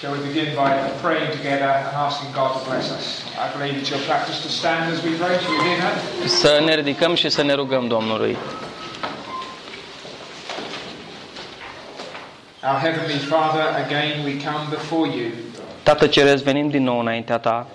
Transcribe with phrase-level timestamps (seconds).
[0.00, 0.70] Shall we begin by
[1.02, 3.22] praying together and asking God to bless us?
[3.36, 5.38] I believe it's your practice to stand as we pray.
[5.38, 6.28] Shall we do that?
[6.28, 8.36] Să ne ridicăm și să ne rugăm Domnului.
[12.62, 15.30] Our Heavenly Father, again we come before you.
[15.82, 17.66] Tată Ceresc, venim din nou înaintea Ta.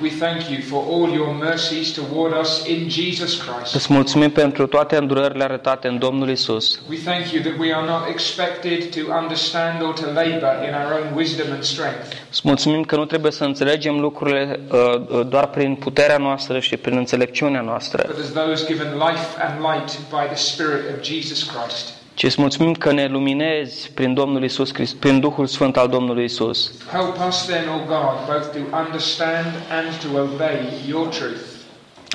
[0.00, 3.74] We thank you for all your mercies toward us in Jesus Christ.
[3.74, 6.80] Îți mulțumim pentru toate îndurările arătate în Domnul Isus.
[6.90, 11.00] We thank you that we are not expected to understand or to labor in our
[11.00, 12.06] own wisdom and strength.
[12.30, 14.78] Îți mulțumim că nu trebuie să înțelegem lucrurile uh,
[15.08, 19.60] uh, doar prin puterea noastră și prin înțelepciunea noastră, but as those given life and
[19.60, 22.01] light by the Spirit of Jesus Christ.
[22.14, 26.24] Ci îți mulțumim că ne luminezi prin Domnul Isus Christ, prin Duhul Sfânt al Domnului
[26.24, 26.72] Isus.
[26.92, 31.40] Help us then, O God, both to understand and to obey your truth,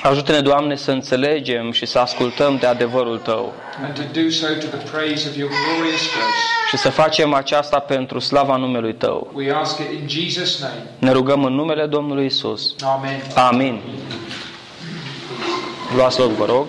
[0.02, 3.52] Ajută-ne, Doamne, să înțelegem și să ascultăm de adevărul Tău
[3.84, 6.38] and to do so to the praise of your glorious grace.
[6.68, 9.30] și să facem aceasta pentru slava numelui Tău.
[9.34, 10.82] We ask it in Jesus' name.
[10.98, 12.74] Ne rugăm în numele Domnului Isus.
[12.96, 13.22] Amen.
[13.34, 13.80] Amin.
[15.96, 16.66] Luați loc, vă rog.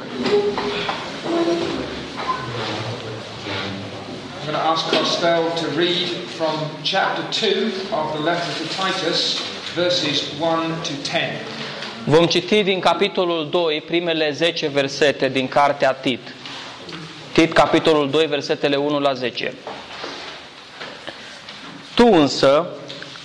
[4.50, 9.40] I'm going to ask Costello to read from chapter 2 of the letter to Titus,
[9.76, 11.38] verses 1 to 10.
[12.06, 16.20] Vom citi din capitolul 2 primele 10 versete din cartea Tit.
[17.32, 19.54] Tit, capitolul 2, versetele 1 la 10.
[21.96, 22.68] Tu însă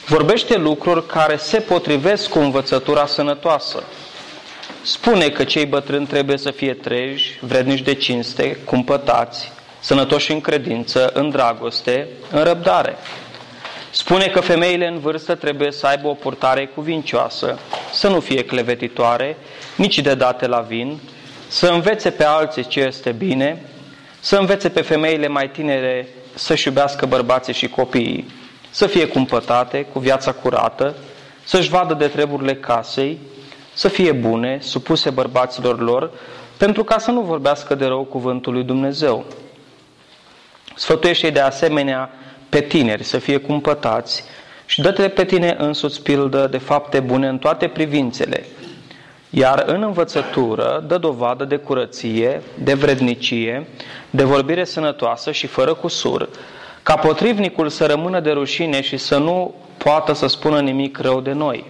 [0.07, 3.83] vorbește lucruri care se potrivesc cu învățătura sănătoasă.
[4.83, 9.53] Spune că cei bătrâni trebuie să fie treji, vrednici de cinste, cumpătați,
[9.85, 12.97] sănătoși în credință, în dragoste, în răbdare.
[13.91, 17.59] Spune că femeile în vârstă trebuie să aibă o purtare cuvincioasă,
[17.93, 19.37] să nu fie clevetitoare,
[19.77, 20.99] nici de date la vin,
[21.49, 23.63] să învețe pe alții ce este bine,
[24.21, 28.31] să învețe pe femeile mai tinere să-și iubească bărbații și copiii,
[28.71, 30.95] să fie cumpătate, cu viața curată,
[31.45, 33.19] să-și vadă de treburile casei,
[33.73, 36.11] să fie bune, supuse bărbaților lor,
[36.57, 39.25] pentru ca să nu vorbească de rău cuvântul lui Dumnezeu.
[40.75, 42.11] Sfătuiește de asemenea
[42.49, 44.25] pe tineri să fie cumpătați
[44.67, 48.47] și dă-te pe tine însuți pildă de fapte bune în toate privințele.
[49.31, 53.67] Iar în învățătură dă dovadă de curăție, de vrednicie,
[54.11, 56.29] de vorbire sănătoasă și fără cusur,
[56.83, 61.33] ca potrivnicul să rămână de rușine și să nu poată să spună nimic rău de
[61.33, 61.65] noi.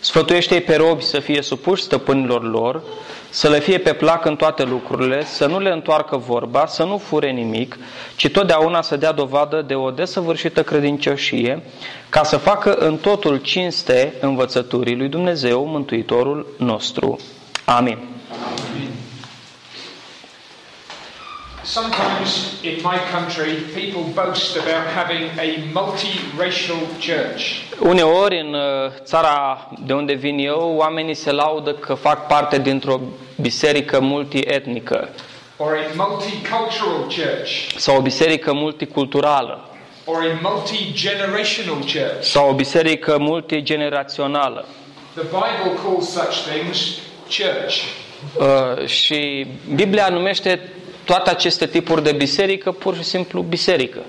[0.00, 2.82] Sfătuiește-i pe robi să fie supuși stăpânilor lor,
[3.30, 6.98] să le fie pe plac în toate lucrurile, să nu le întoarcă vorba, să nu
[6.98, 7.78] fure nimic,
[8.16, 11.62] ci totdeauna să dea dovadă de o desăvârșită credincioșie,
[12.08, 17.18] ca să facă în totul cinste învățăturii lui Dumnezeu, Mântuitorul nostru.
[17.64, 17.98] Amin.
[21.70, 27.42] Sometimes in my country, people boast about having a multiracial church.
[27.80, 33.00] Uneori în uh, țara de unde vin eu, oamenii se laudă că fac parte dintr-o
[33.40, 35.08] biserică multietnică
[35.56, 39.68] or a multicultural church, sau o biserică multiculturală
[40.04, 42.20] or a multi-generational church.
[42.22, 44.64] sau o biserică multigenerațională.
[45.14, 46.98] The Bible calls such things
[47.36, 47.82] church.
[48.38, 50.60] Uh, și Biblia numește
[51.10, 54.00] toate aceste tipuri de biserică pur și simplu biserică.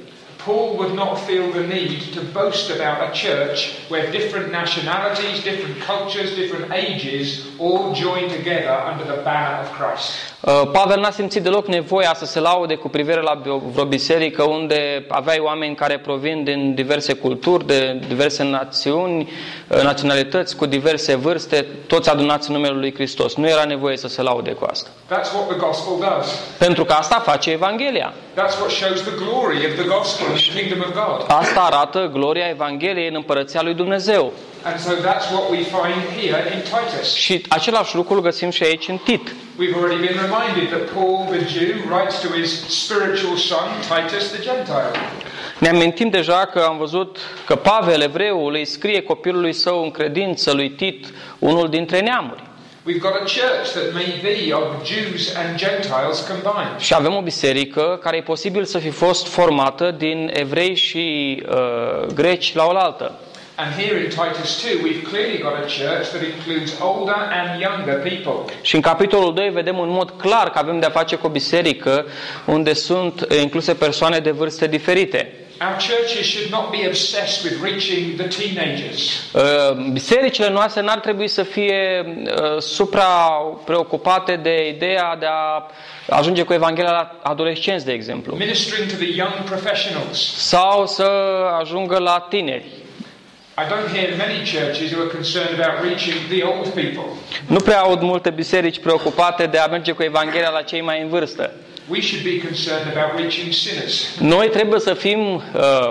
[0.46, 3.58] Paul would not feel the need to boast about a church
[3.92, 7.28] where different nationalities, different cultures, different ages
[7.66, 10.08] all join together under the banner of Christ.
[10.42, 13.42] Uh, Pavel n-a simțit deloc nevoia să se laude cu privire la
[13.74, 19.30] vreo biserică unde aveai oameni care provin din diverse culturi, de diverse națiuni,
[19.68, 23.36] uh, naționalități, cu diverse vârste, toți adunați în numele lui Hristos.
[23.36, 24.90] Nu era nevoie să se laude cu asta.
[24.90, 26.28] That's what the gospel does.
[26.58, 28.14] Pentru că asta face Evanghelia.
[28.34, 31.26] That's what shows the glory of the gospel and the kingdom of God.
[31.28, 34.34] Asta arată gloria Evangheliei în împărăția lui Dumnezeu.
[34.64, 37.14] And so that's what we find here in Titus.
[37.14, 39.30] Și același lucru îl găsim și aici în Tit.
[39.30, 42.50] We've already been reminded that Paul the Jew writes to his
[42.84, 44.92] spiritual son Titus the Gentile.
[45.60, 50.52] Ne amintim deja că am văzut că Pavel, evreul, îi scrie copilului său în credință
[50.52, 51.08] lui Tit,
[51.40, 52.44] unul dintre neamuri.
[52.88, 56.80] We've got a church that may be of Jews and Gentiles combined.
[56.80, 62.06] Și avem o biserică care e posibil să fi fost formată din evrei și uh,
[62.14, 63.20] greci la oaltă.
[63.62, 67.96] And here in Titus 2, we've clearly got a church that includes older and younger
[68.10, 68.54] people.
[68.62, 72.06] Și în capitolul 2 vedem în mod clar că avem de-a face cu o biserică
[72.46, 75.34] unde sunt eh, incluse persoane de vârste diferite.
[75.62, 79.32] Our churches should not be obsessed with reaching the teenagers.
[79.34, 83.06] Uh, Bisericile noastre n-ar trebui să fie uh, supra
[83.66, 85.66] preocupate de ideea de a
[86.10, 90.34] ajunge cu Evanghelia la adolescenți, de exemplu, Ministering to the young professionals.
[90.36, 91.10] sau să
[91.60, 92.66] ajungă la tineri.
[97.48, 101.10] Nu prea aud multe biserici preocupate de a merge cu Evanghelia la cei mai în
[101.10, 101.52] vârstă.
[101.90, 104.20] We should be concerned about reaching sinners.
[104.20, 105.42] Noi trebuie să fim uh,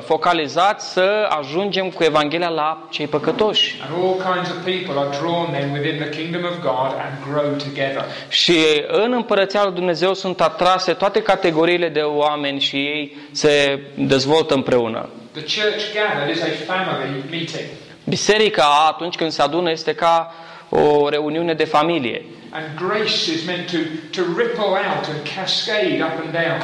[0.04, 3.76] focalizați să ajungem cu Evanghelia la cei păcătoși.
[3.82, 7.50] And all kinds of people are drawn then within the kingdom of God and grow
[7.56, 8.04] together.
[8.28, 8.56] Și
[8.88, 15.08] în împărăția lui Dumnezeu sunt atrase toate categoriile de oameni și ei se dezvoltă împreună.
[15.38, 17.66] The church gathered is a family meeting.
[18.08, 20.34] Biserica, atunci când se adună, este ca
[20.68, 22.24] o reuniune de familie.
[22.50, 23.76] And grace is meant to,
[24.10, 26.62] to ripple out and cascade up and down.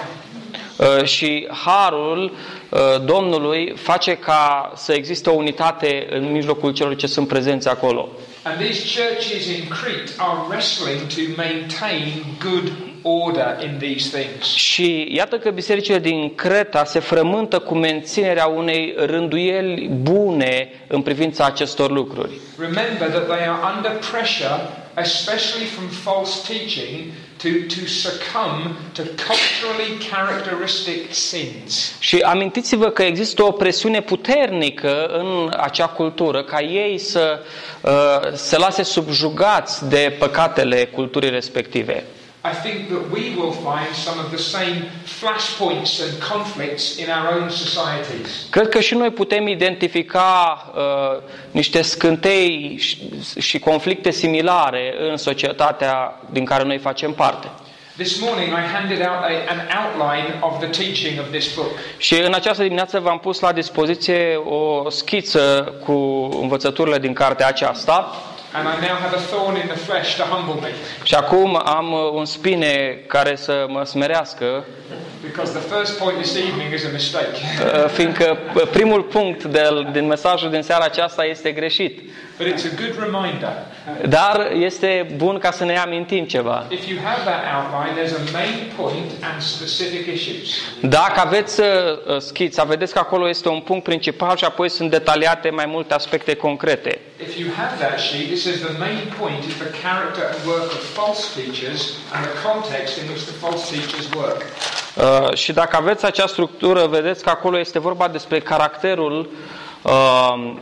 [0.76, 2.32] Uh, Și harul
[2.68, 8.08] uh, Domnului face ca să existe o unitate în mijlocul celor ce sunt prezenți acolo.
[8.42, 12.72] And these churches in Crete are wrestling to maintain good
[13.04, 14.54] order in these things.
[14.54, 21.44] Și iată că bisericile din Creta se frământă cu menținerea unei rânduieli bune în privința
[21.44, 22.30] acestor lucruri.
[22.58, 24.56] Remember that they are under pressure,
[24.96, 27.12] especially from false teaching,
[27.42, 31.94] to, to succumb to culturally characteristic sins.
[31.98, 37.40] Și amintiți-vă că există o presiune puternică în acea cultură ca ei să
[37.80, 37.90] uh,
[38.34, 42.04] se lase subjugați de păcatele culturii respective.
[42.46, 47.40] I think that we will find some of the same flashpoints and conflicts in our
[47.40, 48.46] own societies.
[48.50, 52.98] Cred că și noi putem identifica uh, niște scântei și,
[53.38, 57.48] și conflicte similare în societatea din care noi facem parte.
[57.96, 61.70] This morning I handed out a, an outline of the teaching of this book.
[61.96, 65.92] Și în această dimineață v-am pus la dispoziție o schiță cu
[66.40, 68.14] învățăturile din cartea aceasta
[68.56, 70.68] And I now have a thorn in the flesh to humble me.
[71.02, 74.64] și acum am uh, un spine care să mă smerească,
[75.30, 77.36] Because the first point this evening is a mistake.
[77.82, 82.00] uh, fiindcă uh, primul punct de, din mesajul din seara aceasta este greșit.
[82.38, 83.52] But it's a good reminder.
[84.08, 86.66] Dar este bun ca să ne amintim ceva.
[86.68, 90.48] If you have that outline, there's a main point and specific issues.
[90.80, 91.66] Dacă aveți uh,
[92.18, 96.34] schița, vedeți că acolo este un punct principal și apoi sunt detaliate mai multe aspecte
[96.34, 97.00] concrete.
[97.20, 100.64] If you have that sheet, it says the main point is the character and work
[100.76, 101.80] of false teachers
[102.14, 104.42] and the context in which the false teachers work.
[104.96, 109.52] Uh, și dacă aveți acea structură, vedeți că acolo este vorba despre caracterul uh,
[109.84, 110.52] uh,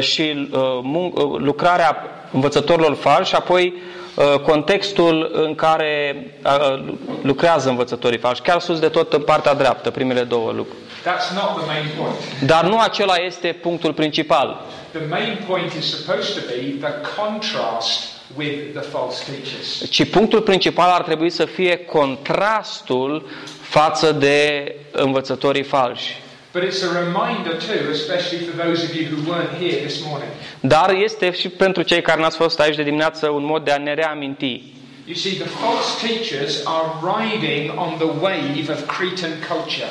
[0.00, 1.96] și uh, mun- uh, lucrarea
[2.32, 3.74] învățătorilor falși și apoi
[4.14, 6.92] uh, contextul în care uh,
[7.22, 10.78] lucrează învățătorii falși, chiar sus de tot în partea dreaptă, primele două lucruri.
[11.04, 12.40] That's not the main point.
[12.46, 14.60] Dar nu acela este punctul principal.
[14.92, 19.90] The main point is supposed to be the contrast with the false teachers.
[19.90, 23.26] Ci punctul principal ar trebui să fie contrastul
[23.60, 26.22] față de învățătorii falși.
[26.54, 30.30] But it's a reminder too, especially for those of you who weren't here this morning.
[30.60, 33.78] Dar este și pentru cei care n-ați fost aici de dimineață un mod de a
[33.78, 34.62] ne reaminti.
[35.06, 39.88] You see, the false teachers are riding on the wave of Cretan culture.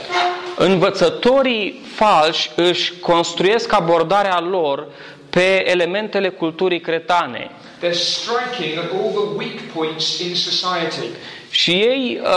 [0.58, 4.88] Învățătorii falși își construiesc abordarea lor
[5.34, 7.50] pe elementele culturii cretane.
[7.82, 11.08] They're striking at all the weak points in society.
[11.50, 12.30] Și ei uh,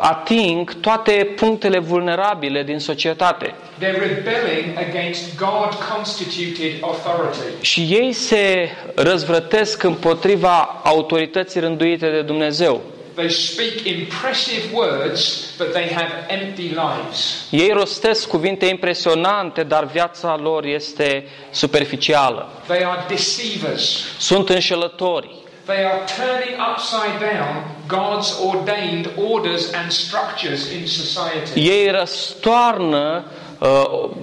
[0.00, 3.54] ating toate punctele vulnerabile din societate.
[3.80, 7.60] They're rebelling against God constituted authority.
[7.60, 12.82] Și ei se răzvrătesc împotriva autorității rânduite de Dumnezeu.
[13.18, 17.46] They speak impressive words, but they have empty lives.
[17.50, 22.52] Ei rostesc cuvinte impresionante, dar viața lor este superficială.
[22.66, 24.04] They are deceivers.
[24.18, 25.34] Sunt înșelători.
[25.64, 31.68] They are turning upside down God's ordained orders and structures in society.
[31.68, 33.47] Ei răstoarnă uh,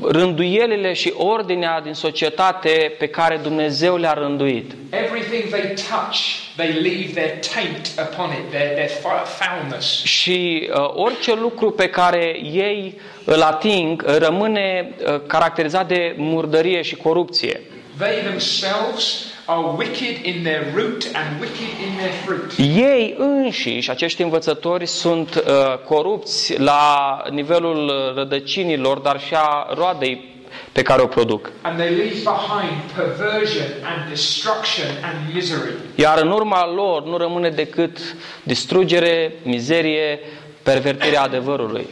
[0.04, 4.72] rânduielile și ordinea din societate pe care Dumnezeu le-a rânduit.
[4.89, 6.18] Everything they touch,
[6.56, 10.04] they leave their taint upon it, their, their fou- foulness.
[10.04, 16.82] Și uh, orice lucru pe care ei îl ating uh, rămâne uh, caracterizat de murdărie
[16.82, 17.62] și corupție.
[17.98, 22.57] They themselves are wicked in their root and wicked in their fruit.
[22.75, 25.43] Ei înșiși, acești învățători, sunt uh,
[25.87, 30.33] corupți la nivelul rădăcinilor, dar și a roadei
[30.71, 31.51] pe care o produc.
[31.61, 35.71] And they leave behind perversion and destruction and misery.
[35.95, 37.97] Iar în urma lor nu rămâne decât
[38.43, 40.19] distrugere, mizerie,
[40.63, 41.87] pervertirea adevărului.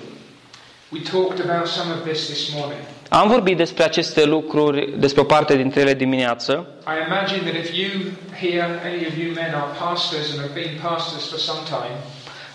[0.92, 2.80] We talked about some of this this morning.
[3.16, 6.68] Am vorbit despre aceste lucruri, despre o parte dintre ele dimineață.
[6.88, 7.90] I imagine that if you
[8.40, 11.98] here, any of you men are pastors and have been pastors for some time,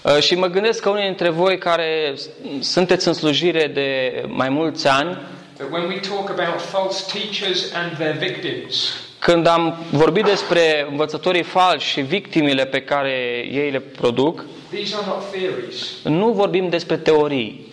[0.03, 2.29] Uh, Și mă gândesc că unii dintre voi care s-
[2.61, 5.19] sunteți în slujire de mai mulți ani,
[5.57, 11.43] that when we talk about false teachers and their victims, când am vorbit despre învățătorii
[11.43, 13.11] falși și victimele pe care
[13.53, 15.87] ei le produc, these are not theories.
[16.03, 17.67] nu vorbim despre teorii.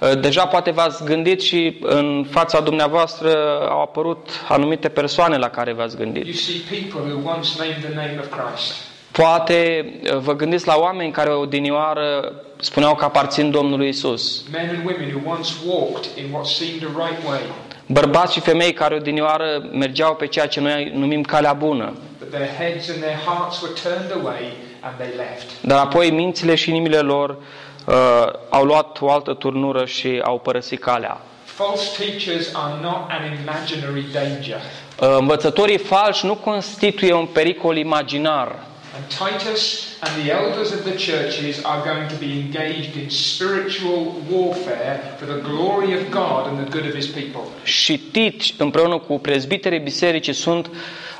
[0.00, 3.30] You see faces, Uh, Deja poate v-ați gândit și în fața dumneavoastră
[3.70, 6.36] au apărut anumite persoane la care v-ați you gândit.
[6.38, 8.74] see people who once named the name of Christ.
[9.12, 14.42] Poate uh, vă gândiți la oameni care odinioară spuneau că aparțin Domnului Isus.
[14.52, 17.40] Men and women who once walked in what seemed a right way,
[17.86, 21.92] Bărbați și femei care odinioară mergeau pe ceea ce noi numim calea bună.
[22.18, 25.62] but their heads and their hearts were turned away and they left.
[25.62, 27.36] Dar apoi mințile și inimile lor
[27.88, 27.94] uh,
[28.48, 31.20] au luat o altă turnură și au părăsit calea.
[31.44, 34.60] False teachers are not an imaginary danger.
[35.00, 38.66] Uh, învățătorii falși nu constituie un pericol imaginar.
[38.94, 44.12] And Titus and the elders of the churches are going to be engaged in spiritual
[44.30, 47.40] warfare for the glory of God and the good of his people.
[47.62, 50.70] Și Tit, împreună cu prezbiterii bisericii, sunt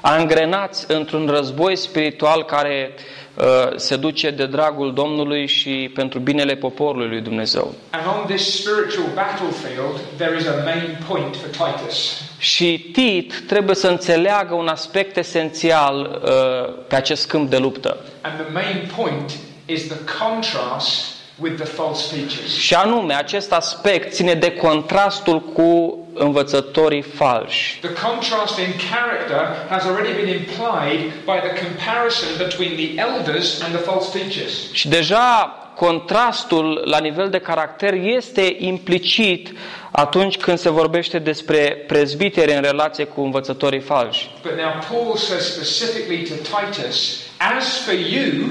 [0.01, 2.95] angrenați într-un război spiritual care
[3.35, 3.45] uh,
[3.77, 7.75] se duce de dragul Domnului și pentru binele poporului lui Dumnezeu.
[7.91, 12.23] And on this spiritual battlefield, there is a main point for Titus.
[12.39, 17.97] Și Tit trebuie să înțeleagă un aspect esențial uh, pe acest câmp de luptă.
[18.21, 19.33] And the main point
[19.67, 22.57] is the contrast with the false teachers.
[22.57, 27.79] Și anume, acest aspect ține de contrastul cu învățătorii falși.
[27.81, 33.75] The contrast in character has already been implied by the comparison between the elders and
[33.75, 34.73] the false teachers.
[34.73, 39.53] Și deja contrastul la nivel de caracter este implicit
[39.91, 44.31] atunci când se vorbește despre prezbiteri în relație cu învățătorii falși.
[44.43, 47.21] But now Paul says specifically to Titus,
[47.57, 48.49] as for you,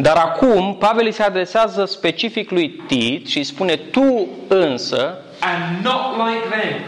[0.00, 5.84] Dar acum Pavel îi se adresează specific lui Tit și îi spune tu însă and
[5.84, 6.80] not like them.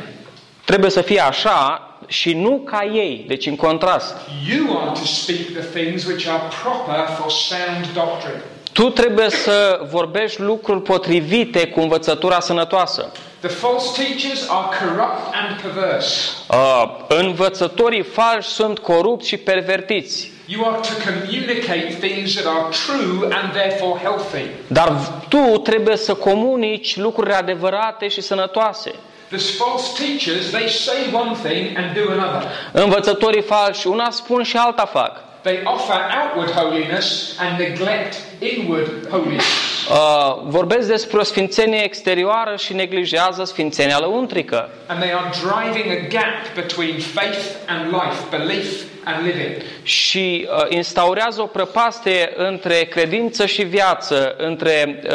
[0.65, 4.17] trebuie să fie așa și nu ca ei, deci în contrast.
[4.51, 8.43] You are to speak the things which are proper for sound doctrine.
[8.73, 13.13] Tu trebuie să vorbești lucruri potrivite cu învățătura sănătoasă.
[13.41, 16.31] The false teachers are corrupt and perverse.
[16.51, 20.31] Uh, învățătorii falși sunt corupți și pervertiți.
[20.53, 24.47] You are to communicate things that are true and therefore healthy.
[24.67, 24.93] Dar
[25.29, 28.95] tu trebuie să comunici lucruri adevărate și sănătoase.
[29.29, 32.49] The false teachers, they say one thing and do another.
[32.73, 35.30] Învățătorii falși una spun și alta fac.
[35.43, 39.45] They offer outward holiness and neglect inward holiness.
[39.91, 44.69] Uh, vorbesc despre o sfințenie exterioară și neglijează sfințenia lăuntrică.
[44.87, 49.63] And they are driving a gap between faith and life, belief and living.
[49.83, 55.11] Și uh, instaurează o prăpastie între credință și viață, între uh,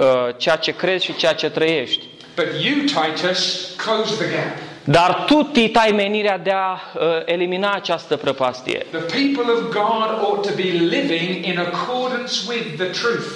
[0.00, 2.06] uh, ceea ce crezi și ceea ce trăiești.
[2.34, 4.77] But you, Titus, close the gap.
[4.90, 8.86] Dar tu, Tit, ai menirea de a uh, elimina această prăpastie.
[8.90, 13.26] The people of God ought to be living in accordance with the truth.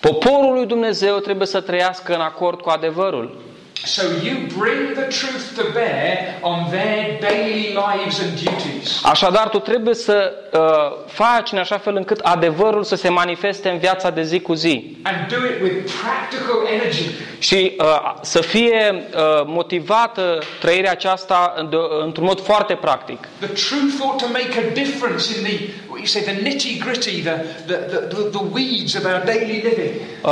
[0.00, 3.36] Poporul lui Dumnezeu trebuie să trăiască în acord cu adevărul.
[3.84, 9.00] So you bring the truth to bear on their daily lives and duties.
[9.04, 10.60] Așadar, tu trebuie să uh,
[11.06, 14.96] faci în așa fel încât adevărul să se manifeste în viața de zi cu zi
[15.02, 17.04] And do it with practical energy.
[17.38, 23.28] și uh, să fie uh, motivată trăirea aceasta de, într-un mod foarte practic.
[23.38, 27.22] The truth ought to make a difference in the, what you say, the nitty gritty,
[27.22, 29.90] the, the, the, the, the weeds of our daily living.
[30.22, 30.30] Uh,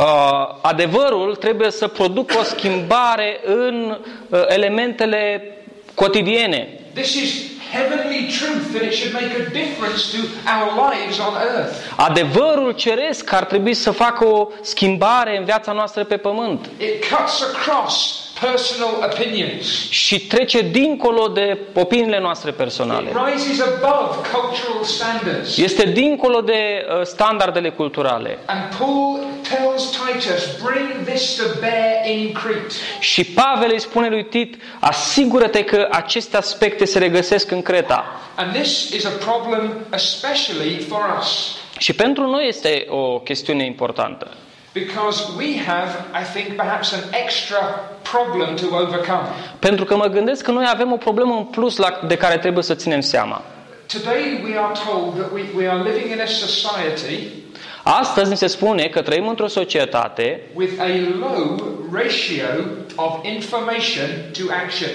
[0.62, 3.98] adevărul trebuie să producă o schimbare în
[4.28, 5.42] uh, elementele
[5.94, 6.68] cotidiene.
[6.94, 10.18] This is heavenly truth and it should make a difference to
[10.54, 11.74] our lives on earth.
[11.96, 17.42] Adevărul ceresc ar trebui să facă o schimbare în viața noastră pe pământ It cuts
[17.42, 19.90] across personal opinions.
[19.90, 23.08] și trece dincolo de opiniile noastre personale.
[23.08, 25.56] It rises above cultural standards.
[25.56, 28.38] Este dincolo de uh, standardele culturale.
[28.46, 32.74] And Paul tells Titus, bring this to bear in Crete.
[33.00, 38.04] Și Pavel îi spune lui Tit, asigură-te că aceste aspecte se regăsesc în Creta.
[38.36, 41.56] And this is a problem especially for us.
[41.78, 44.30] Și pentru noi este o chestiune importantă.
[44.74, 47.58] Because we have, I think, perhaps an extra
[48.02, 49.28] problem to overcome.
[49.58, 52.62] Pentru că mă gândesc că noi avem o problemă în plus la, de care trebuie
[52.62, 53.42] să ținem seama.
[53.86, 57.42] Today we are told that we, we are living in a society
[57.86, 60.88] Astăzi ni se spune că trăim într-o societate with a
[61.18, 62.44] low ratio
[62.96, 64.90] of information to action.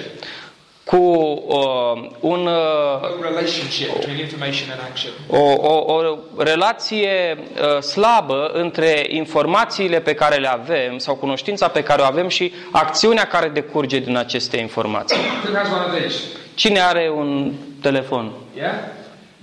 [0.90, 5.12] Cu uh, un, uh, Low relationship between information and action.
[5.28, 11.84] o, o, o relație uh, slabă între informațiile pe care le avem sau cunoștința pe
[11.84, 15.18] care o avem și acțiunea care decurge din aceste informații.
[15.18, 16.20] Who has one of these?
[16.54, 18.32] Cine are un telefon?
[18.58, 18.74] Yeah?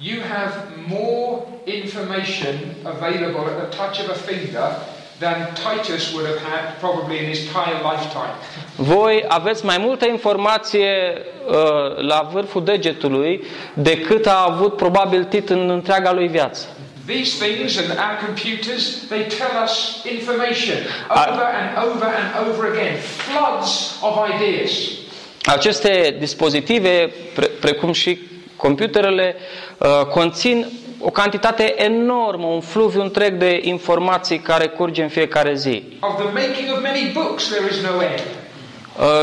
[0.00, 0.54] You have
[0.88, 4.66] more information available at the touch of a finger
[5.18, 8.34] than Titus would have had probably in his entire lifetime.
[8.76, 10.88] Voi aveți mai multă informație
[11.48, 11.54] uh,
[12.08, 13.44] la vârful degetului
[13.74, 16.66] decât a avut probabil Tit în întreaga lui viață.
[17.06, 20.76] These things and our computers, they tell us information
[21.10, 24.70] I- over and over and over again, floods of ideas.
[25.44, 28.18] Aceste dispozitive, pre- precum și
[28.56, 29.36] computerele,
[29.78, 30.66] uh, conțin
[31.00, 35.82] o cantitate enormă, un fluviu întreg de informații care curge în fiecare zi.
[36.00, 38.22] Of the making of many books, there is no end.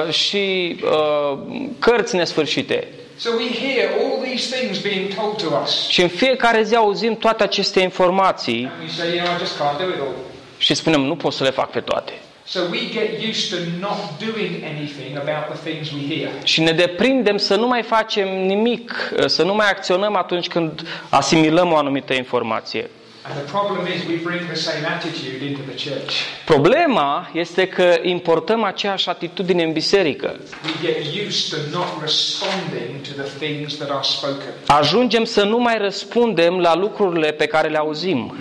[0.08, 1.38] Uh, și uh,
[1.80, 2.88] cărți nesfârșite.
[3.18, 5.88] So we hear all these things being told to us.
[5.88, 9.56] Și în fiecare zi auzim toate aceste informații And we say, you know, I just
[9.58, 10.16] can't do it all.
[10.58, 12.14] și spunem, nu pot să le fac pe toate.
[12.46, 16.30] So we get used to not doing anything about the things we hear.
[16.44, 21.72] Și ne deprindem să nu mai facem nimic, să nu mai acționăm atunci când asimilăm
[21.72, 22.90] o anumită informație.
[23.26, 26.14] And the problem is we bring the same attitude into the church.
[26.46, 30.36] Problema este că importăm aceeași atitudine în biserică.
[30.66, 34.54] We get used to not responding to the things that are spoken.
[34.66, 38.36] Ajungem să nu mai răspundem la lucrurile pe care le auzim.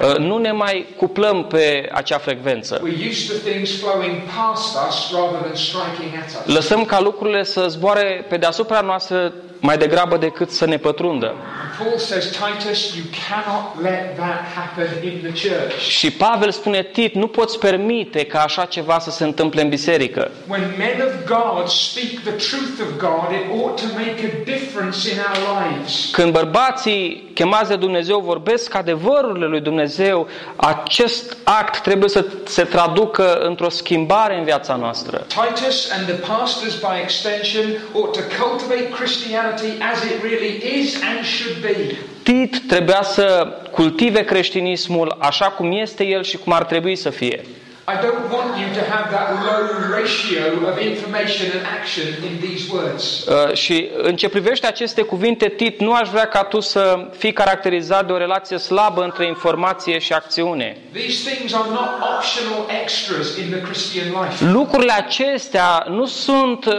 [0.00, 0.22] We don't really register.
[0.22, 2.80] Uh, Nu ne mai cuplăm pe acea frecvență.
[2.84, 6.54] We're used to things flowing past us rather than striking at us.
[6.54, 11.26] Lăsăm ca lucrurile să zboare pe deasupra noastră mai degrabă decât să ne pătrundă.
[11.26, 15.78] And Paul says, Titus, you cannot let that happen in the church.
[15.78, 20.30] Și Pavel spune, Tit, nu poți permite ca așa ceva să se întâmple în biserică.
[20.46, 25.10] When men of God speak the truth of God, it ought to make a difference
[25.10, 26.08] in our lives.
[26.12, 33.38] Când bărbații chemați de Dumnezeu vorbesc adevărurile lui Dumnezeu, acest act trebuie să se traducă
[33.38, 35.26] într-o schimbare în viața noastră.
[35.26, 39.47] Titus and the pastors, by extension, ought to cultivate Christianity
[39.80, 41.96] as it really is and should be.
[42.22, 47.40] Tit trebuia să cultive creștinismul așa cum este el și cum ar trebui să fie.
[47.94, 49.62] I don't want you to have that low
[49.96, 53.24] ratio of information and action in these words.
[53.26, 57.32] Uh, și în ce privește aceste cuvinte, Tit, nu aș vrea ca tu să fii
[57.32, 60.76] caracterizat de o relație slabă între informație și acțiune.
[60.92, 64.44] These things are not optional extras in the Christian life.
[64.44, 66.74] Lucrurile acestea nu sunt uh,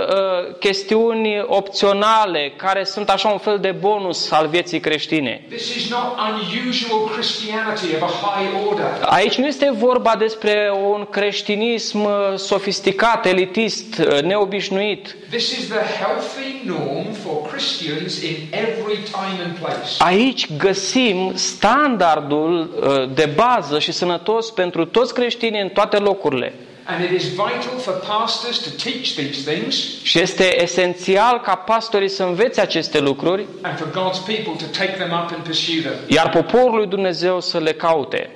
[0.59, 5.43] chestiuni opționale care sunt așa un fel de bonus al vieții creștine.
[5.47, 8.85] This is not unusual Christianity of a high order.
[9.01, 15.15] Aici nu este vorba despre un creștinism uh, sofisticat, elitist, uh, neobișnuit.
[15.29, 19.89] This is the healthy norm for Christians in every time and place.
[19.97, 26.53] Aici găsim standardul uh, de bază și sănătos pentru toți creștinii în toate locurile.
[26.85, 32.09] And it is vital for pastors to teach these things Și este esențial ca pastorii
[32.09, 35.93] să învețe aceste lucruri, and for God's people to take them up and pursue them.
[36.07, 38.29] iar poporul lui Dumnezeu să le caute.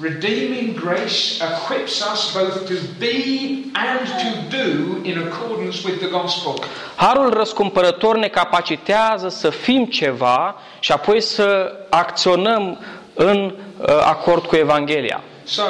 [0.00, 6.54] Redeeming grace equips us both to be and to do in accordance with the gospel.
[6.96, 12.78] Harul răscumpărător ne capacitează să fim ceva și apoi să acționăm
[13.14, 15.22] în uh, acord cu Evanghelia.
[15.44, 15.62] So,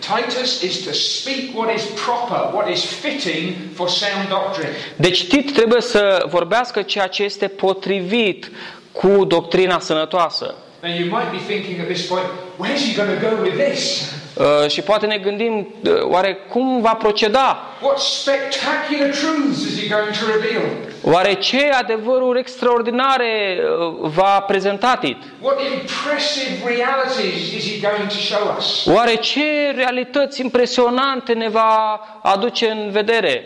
[0.00, 4.70] Titus is to speak what is proper, what is fitting for sound doctrine.
[4.96, 8.50] Deci Tit trebuie să vorbească ceea ce este potrivit
[8.92, 10.54] cu doctrina sănătoasă.
[10.82, 12.26] Now, you might be thinking at this point,
[12.60, 14.12] where's he going to go with this?
[14.36, 17.66] Uh, și poate ne gândim, uh, oare cum va proceda?
[17.82, 20.62] What spectacular truths is he going to reveal?
[21.02, 25.16] Oare ce adevăruri extraordinare uh, va prezenta Tit?
[25.40, 28.86] What impressive realities is he going to show us?
[28.86, 33.44] Oare ce realități impresionante ne va aduce în vedere?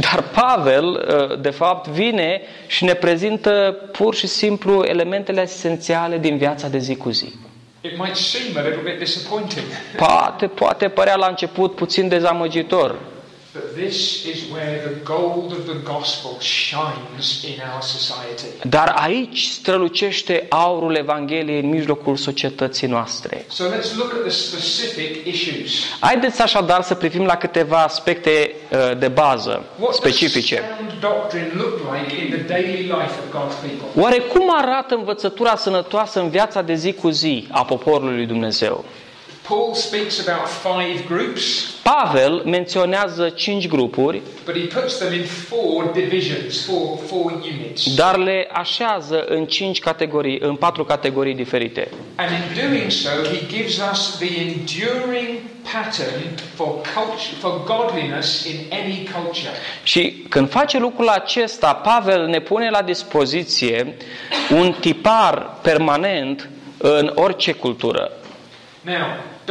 [0.00, 6.36] Dar Pavel, uh, de fapt, vine și ne prezintă pur și simplu elementele esențiale din
[6.36, 7.34] viața de zi cu zi.
[7.80, 9.64] It might seem a little bit disappointing.
[9.96, 12.94] Poate, poate părea la început puțin dezamăgitor.
[13.52, 18.68] But this is where the gold of the gospel shines in our society.
[18.68, 23.44] Dar aici strălucește aurul Evangheliei în mijlocul societății noastre.
[23.48, 25.70] So let's look at the specific issues.
[26.00, 28.54] Haideți așadar să privim la câteva aspecte
[28.90, 30.56] uh, de bază, What does specifice.
[30.76, 34.02] sound doctrine look like in the daily life of God's people?
[34.02, 38.84] Oare cum arată învățătura sănătoasă în viața de zi cu zi a poporului lui Dumnezeu?
[39.48, 41.42] Paul speaks about five groups,
[41.82, 47.94] Pavel menționează cinci grupuri, but he puts them in four divisions, four, four units.
[47.94, 51.88] dar le așează în cinci categorii, în patru categorii diferite.
[52.16, 55.28] And in doing so, he gives us the enduring
[55.72, 59.52] pattern for culture, for godliness in any culture.
[59.82, 63.96] Și când face lucrul acesta, Pavel ne pune la dispoziție
[64.50, 68.10] un tipar permanent în orice cultură.
[68.82, 68.94] Now,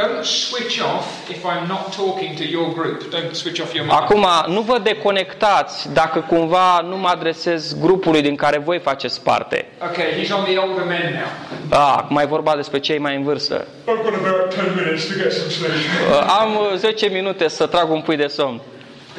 [0.02, 2.98] don't switch off if I'm not talking to your group.
[3.12, 4.00] Don't switch off your mind.
[4.02, 9.66] Acum, nu vă deconectați dacă cumva nu mă adresez grupului din care voi faceți parte.
[9.90, 11.80] Okay, he's on the older men now.
[11.80, 13.66] Ah, acum e vorba despre cei mai în vârstă.
[13.66, 15.72] I've got about 10 minutes to get some sleep.
[15.72, 18.62] Uh, Am uh, 10 minute să trag un pui de somn.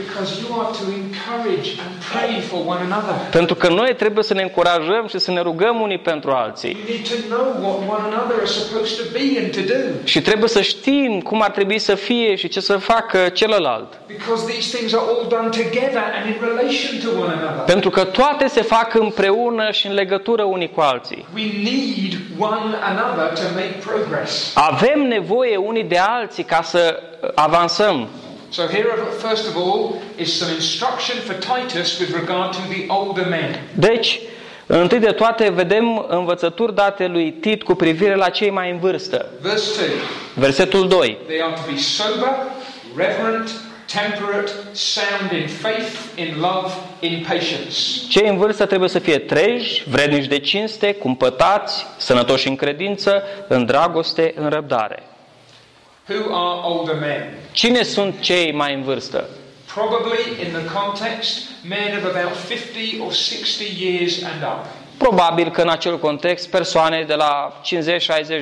[0.05, 3.15] Because you are to encourage and pray for one another.
[3.31, 6.71] Pentru că noi trebuie să ne încurajăm și să ne rugăm unii pentru alții.
[6.71, 9.81] You need to know what one another are supposed to be and to do.
[10.05, 13.99] Și trebuie să știm cum ar trebui să fie și ce să facă celălalt.
[14.07, 17.65] Because these things are all done together and in relation to one another.
[17.65, 21.27] Pentru că toate se fac împreună și în legătură unii cu alții.
[21.35, 24.53] We need one another to make progress.
[24.55, 27.03] Avem nevoie unii de alții ca să
[27.35, 28.09] avansăm.
[28.51, 33.27] So here, first of all, is some instruction for Titus with regard to the older
[33.27, 33.61] men.
[33.75, 34.21] Deci,
[34.67, 39.27] întâi de toate, vedem învățături date lui Tit cu privire la cei mai în vârstă.
[39.41, 39.87] Verse 2.
[40.35, 41.19] Versetul 2.
[41.27, 42.29] They are to be sober,
[42.97, 43.51] reverent,
[43.93, 47.77] temperate, sound in faith, in love, in patience.
[48.09, 53.65] Cei în vârstă trebuie să fie treji, vrednici de cinste, cumpătați, sănătoși în credință, în
[53.65, 55.03] dragoste, în răbdare.
[56.09, 57.35] Who are older men?
[57.53, 59.29] Cine sunt cei mai în vârstă?
[59.75, 64.64] Probably in the context, men of about 50 or 60 years and up.
[64.97, 67.61] Probabil că în acel context persoane de la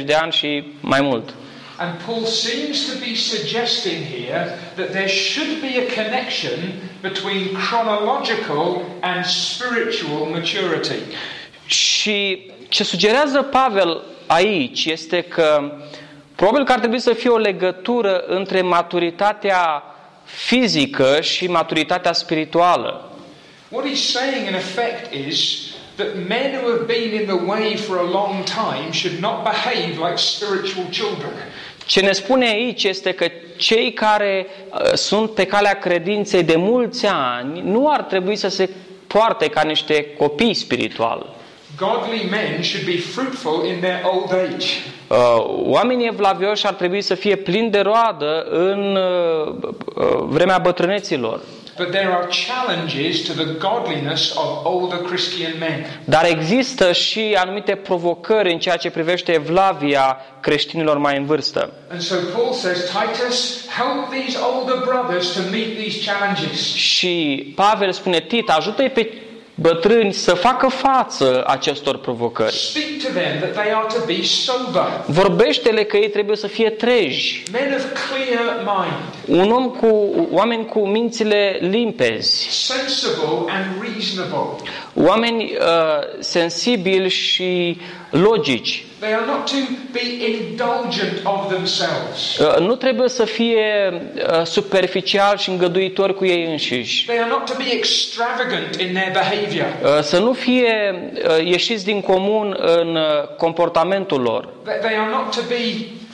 [0.01, 1.35] 50-60 de ani și mai mult.
[1.79, 6.59] And Paul seems to be suggesting here that there should be a connection
[7.01, 11.01] between chronological and spiritual maturity.
[11.67, 15.73] Și ce sugerează Pavel aici este că
[16.37, 19.83] probabil că ar trebui să fie o legătură între maturitatea
[20.25, 23.11] fizică și maturitatea spirituală.
[23.69, 25.61] What he's saying in effect is
[25.97, 29.99] that men who have been in the way for a long time should not behave
[30.09, 31.33] like spiritual children.
[31.87, 37.07] Ce ne spune aici este că cei care uh, sunt pe calea credinței de mulți
[37.07, 38.71] ani nu ar trebui să se
[39.07, 41.27] poarte ca niște copii spirituali.
[41.77, 44.67] Godly men should be fruitful in their old age.
[45.09, 45.17] Uh,
[45.65, 49.55] Oamenii evlavioși ar trebui să fie plini de roadă în uh,
[49.95, 51.41] uh, vremea bătrâneților.
[51.77, 55.87] But there are challenges to the godliness of older Christian men.
[56.05, 61.73] Dar există și anumite provocări în ceea ce privește evlavia creștinilor mai în vârstă.
[61.91, 66.75] And so Paul says, Titus, help these older brothers to meet these challenges.
[66.75, 69.13] Și Pavel spune, Tit, ajută-i pe
[69.61, 72.55] bătrâni să facă față acestor provocări.
[72.55, 76.71] Speak to them that they are to be sober, Vorbește-le că ei trebuie să fie
[76.71, 77.43] treji,
[79.29, 84.71] men of clear mind, un om cu oameni cu mințile limpezi, sensible and reasonable.
[84.95, 85.59] oameni uh,
[86.19, 87.77] sensibili și
[88.11, 88.85] logici.
[89.01, 89.57] They are not to
[89.93, 92.39] be indulgent of themselves.
[92.39, 97.05] Uh, nu trebuie să fie uh, superficial și îngăduitori cu ei înșiși.
[97.07, 99.67] They are not to be extravagant in their behavior.
[99.97, 103.03] Uh, Să nu fie uh, ieșiți din comun în uh,
[103.37, 104.49] comportamentul lor.
[104.65, 106.06] They they are not to be qu-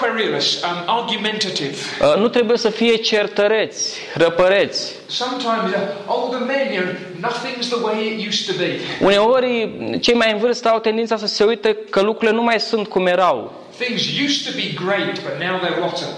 [0.00, 1.74] querulous, um, argumentative.
[2.00, 4.92] Uh, Nu trebuie să fie certăreți, răpăreți.
[5.06, 8.78] Sometimes uh, older men, you know, nothing's the way it used to be.
[9.04, 9.70] Uneori,
[10.00, 13.06] cei mai în vârstă au tendința să se uite că lucrurile nu mai sunt cum
[13.06, 13.52] erau.
[13.78, 16.08] Things used to be great, but now they're rotten.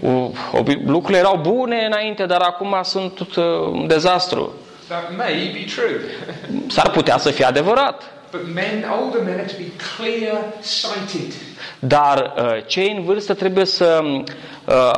[0.00, 0.30] Uh,
[0.60, 4.52] obi- Lucrurile erau bune înainte, dar acum sunt uh, un dezastru.
[4.88, 6.00] That may be true.
[6.68, 8.02] S-ar putea să fie adevărat.
[8.30, 11.34] But men, older men, are to be clear-sighted.
[11.78, 14.90] Dar uh, cei în vârstă trebuie să uh,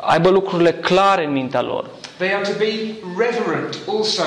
[0.00, 1.84] aibă lucrurile clare în mintea lor.
[2.16, 4.22] They are to be reverent also.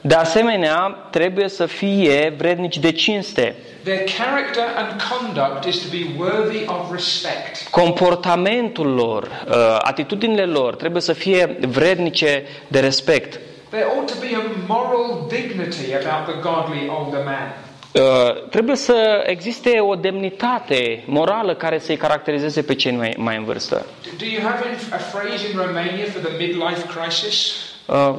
[0.00, 3.54] De asemenea, trebuie să fie vrednici de cinste.
[3.82, 7.68] Their character and conduct is to be worthy of respect.
[7.70, 13.40] Comportamentul lor, uh, atitudinile lor trebuie să fie vrednice de respect.
[13.70, 17.54] There ought to be a moral dignity about the godly older man.
[17.94, 23.44] Uh, trebuie să existe o demnitate morală care să-i caracterizeze pe cei mai, mai în
[23.44, 23.86] vârstă.
[24.18, 27.56] Do you have a phrase in Romania for the midlife crisis?
[27.86, 28.14] Uh,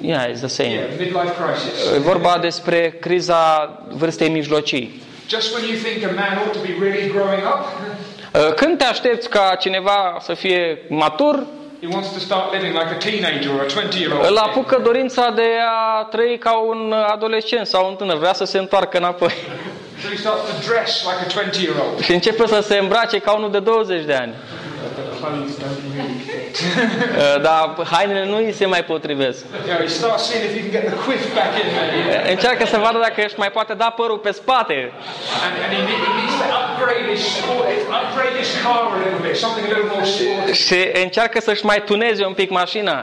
[0.00, 0.68] yeah, it's the same.
[0.70, 1.94] Yeah, midlife crisis.
[1.94, 5.00] E vorba despre criza vârstei mijlocii.
[5.28, 7.64] Just when you think a man ought to be really growing up,
[8.34, 11.46] Uh, Când te aștepți ca cineva să fie matur,
[11.82, 14.26] he wants to start living like a teenager or a 20-year-old.
[14.26, 18.58] îl apucă dorința de a trăi ca un adolescent sau un tânăr, vrea să se
[18.58, 19.32] întoarcă înapoi.
[20.02, 22.00] So he starts to dress like a 20-year-old.
[22.00, 24.34] Și începe să se îmbrace ca unul de 20 de ani.
[24.98, 26.54] The clothes don't really fit.
[26.58, 29.38] Uh, Dar hainele nu îi se mai potrivesc.
[29.44, 31.90] You know, he starts seeing if he can get the quiff back in there.
[32.10, 32.24] yeah.
[32.24, 34.78] Uh, Încearcă să vadă dacă își mai poate da părul pe spate.
[35.44, 37.66] And, and he, ne- he needs to upgrade his sport,
[38.00, 40.52] upgrade his car a little bit, something a little more sporty.
[40.66, 42.96] Și încearcă să-și mai tuneze un pic mașina.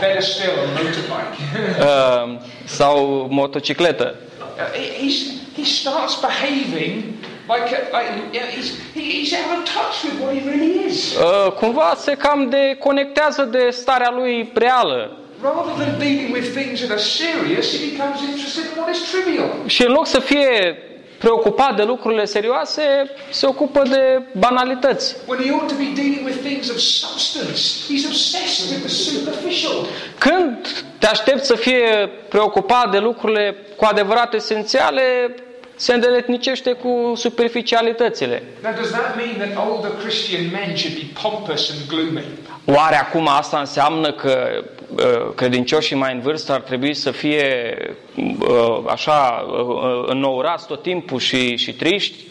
[0.00, 1.34] Better still, a motorbike.
[1.80, 2.26] Uh,
[2.64, 4.14] Sau motocicletă.
[4.14, 5.18] Uh, he, he's,
[5.58, 7.02] he starts behaving
[7.48, 10.86] like, a, like you know, he's, he, he's out of touch with what he really
[10.86, 11.16] is.
[11.16, 15.18] Uh, Cumva se cam deconectează de starea lui reală.
[15.42, 19.48] Rather than dealing with things that are serious, he becomes interested in what is trivial.
[19.66, 20.78] Și în loc să fie
[21.18, 22.82] preocupat de lucrurile serioase,
[23.30, 25.16] se ocupă de banalități.
[25.26, 27.60] When he ought to be dealing with things of substance,
[27.92, 29.86] he's obsessed with the superficial.
[30.18, 35.34] Când te aștepți să fie preocupat de lucrurile cu adevărat esențiale,
[35.76, 38.42] se îndeletnicește cu superficialitățile.
[38.62, 42.24] Now, does that mean that older Christian men should be pompous and gloomy?
[42.64, 47.76] Oare acum asta înseamnă că uh, credincioșii mai în vârstă ar trebui să fie
[48.16, 52.24] uh, așa uh, înnourați tot timpul și, și triști?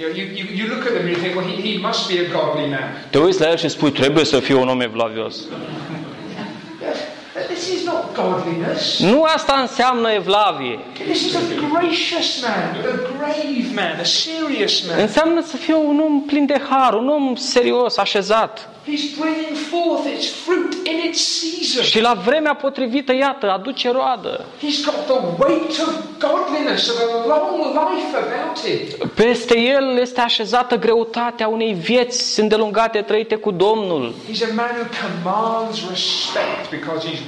[0.00, 2.08] You, know, you, you, you look at them and you think, well, he, he must
[2.08, 3.06] be a godly man.
[3.10, 5.36] Te uiți la el și spui, trebuie să fie un om evlavios.
[7.46, 8.98] This is not godliness.
[8.98, 10.78] Nu asta înseamnă evlavie.
[10.92, 15.00] This is a gracious man, a grave man, a serious man.
[15.00, 18.68] Înseamnă să fie un om plin de har, un om serios, așezat.
[18.88, 21.82] He's bringing forth its fruit in its season.
[21.82, 24.44] Și la vremea potrivită, iată, aduce roadă.
[24.58, 29.10] He's got the weight of godliness, of a long life about him.
[29.14, 34.14] Peste el este așezată greutatea unei vieți îndelungate trăite cu Domnul.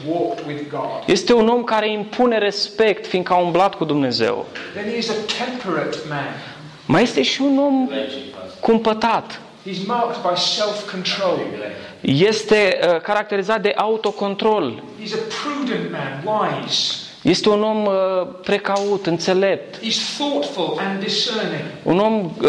[0.04, 1.02] He's a man who commands respect because he's walked with God.
[1.06, 4.46] Este un om care impune respect, fiindcă a umblat cu Dumnezeu.
[4.74, 6.34] Then he is a temperate man.
[6.86, 7.90] Mai este și un om
[8.60, 9.40] cumpătat.
[9.66, 11.38] He's marked by self-control.
[12.00, 14.82] Este uh, caracterizat de autocontrol.
[17.22, 17.44] He's a prudent man, wise.
[17.44, 19.78] Este un om uh, precaut, înțelept.
[19.78, 21.64] He's thoughtful and discerning.
[21.82, 22.48] Un om uh,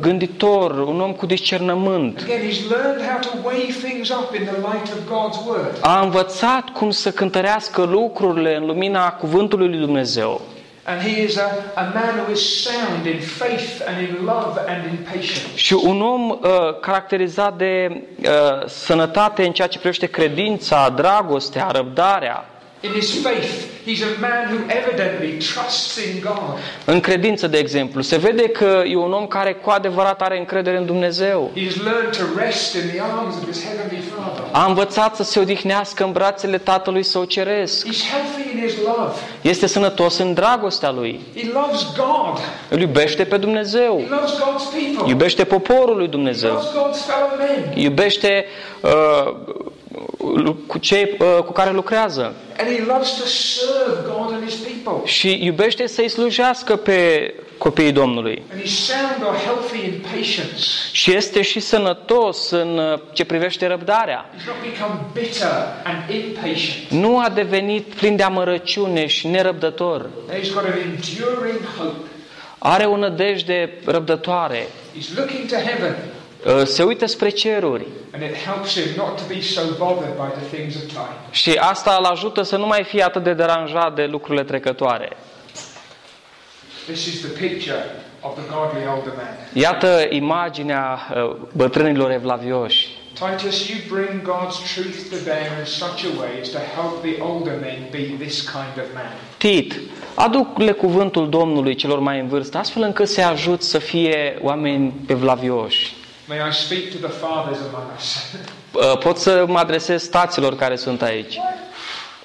[0.00, 2.20] gânditor, un om cu discernământ.
[2.22, 5.76] Again, he's learned how to weigh things up in the light of God's word.
[5.80, 10.40] A învățat cum să cântărească lucrurile în lumina cuvântului lui Dumnezeu.
[10.88, 14.84] And he is a, a man who is sound in faith and in love and
[14.84, 15.40] in patience.
[15.54, 16.38] Și un om uh,
[16.80, 22.44] caracterizat de uh, sănătate în ceea ce privește credința, dragostea, răbdarea.
[22.80, 23.52] In his faith,
[23.86, 26.58] he's a man who evidently trusts in God.
[26.84, 30.76] În credință, de exemplu, se vede că e un om care cu adevărat are încredere
[30.76, 31.50] în Dumnezeu.
[31.56, 34.44] He's learned to rest in the arms of his heavenly Father.
[34.52, 37.86] A învățat să se odihnească în brațele Tatălui Său Ceresc.
[37.86, 39.12] He's healthy in his love.
[39.40, 41.20] Este sănătos în dragostea Lui.
[41.36, 42.38] He loves God.
[42.68, 44.02] Îl iubește pe Dumnezeu.
[44.08, 45.08] He loves God's people.
[45.08, 46.50] Iubește poporul lui He Dumnezeu.
[46.52, 47.82] loves God's fellow men.
[47.82, 48.44] Iubește
[48.80, 49.34] uh,
[50.66, 52.34] cu cei uh, cu care lucrează.
[52.58, 55.06] And he loves to serve God and his people.
[55.06, 58.42] Și iubește să-i slujească pe copiii Domnului.
[58.52, 60.64] And he's sound or healthy in patience.
[60.92, 64.30] Și este și sănătos în uh, ce privește răbdarea.
[64.34, 65.48] He's not become bitter
[65.84, 66.90] and impatient.
[66.90, 70.06] Nu a devenit plin de amărăciune și nerăbdător.
[70.30, 72.06] He's got an enduring hope.
[72.58, 74.66] Are o nădejde răbdătoare.
[74.96, 75.96] He's looking to heaven.
[76.44, 77.86] Uh, Se uită spre ceruri.
[78.12, 81.16] And it helps him not to be so bothered by the things of time.
[81.30, 85.16] Și asta îl ajută să nu mai fie atât de deranjat de lucrurile trecătoare.
[86.86, 87.84] This is the picture
[88.20, 89.36] of the godly older man.
[89.52, 92.88] Iată imaginea uh, bătrânilor evlavioși.
[93.12, 97.22] Titus, you bring God's truth to bear in such a way as to help the
[97.22, 99.12] older men be this kind of man.
[99.36, 99.74] Tit,
[100.14, 105.95] aduc-le cuvântul Domnului celor mai în vârstă, astfel încât să ajut să fie oameni evlavioși.
[106.28, 108.34] May I speak to the fathers among us?
[108.72, 111.38] Uh, Pot să mă adresez staților care sunt aici.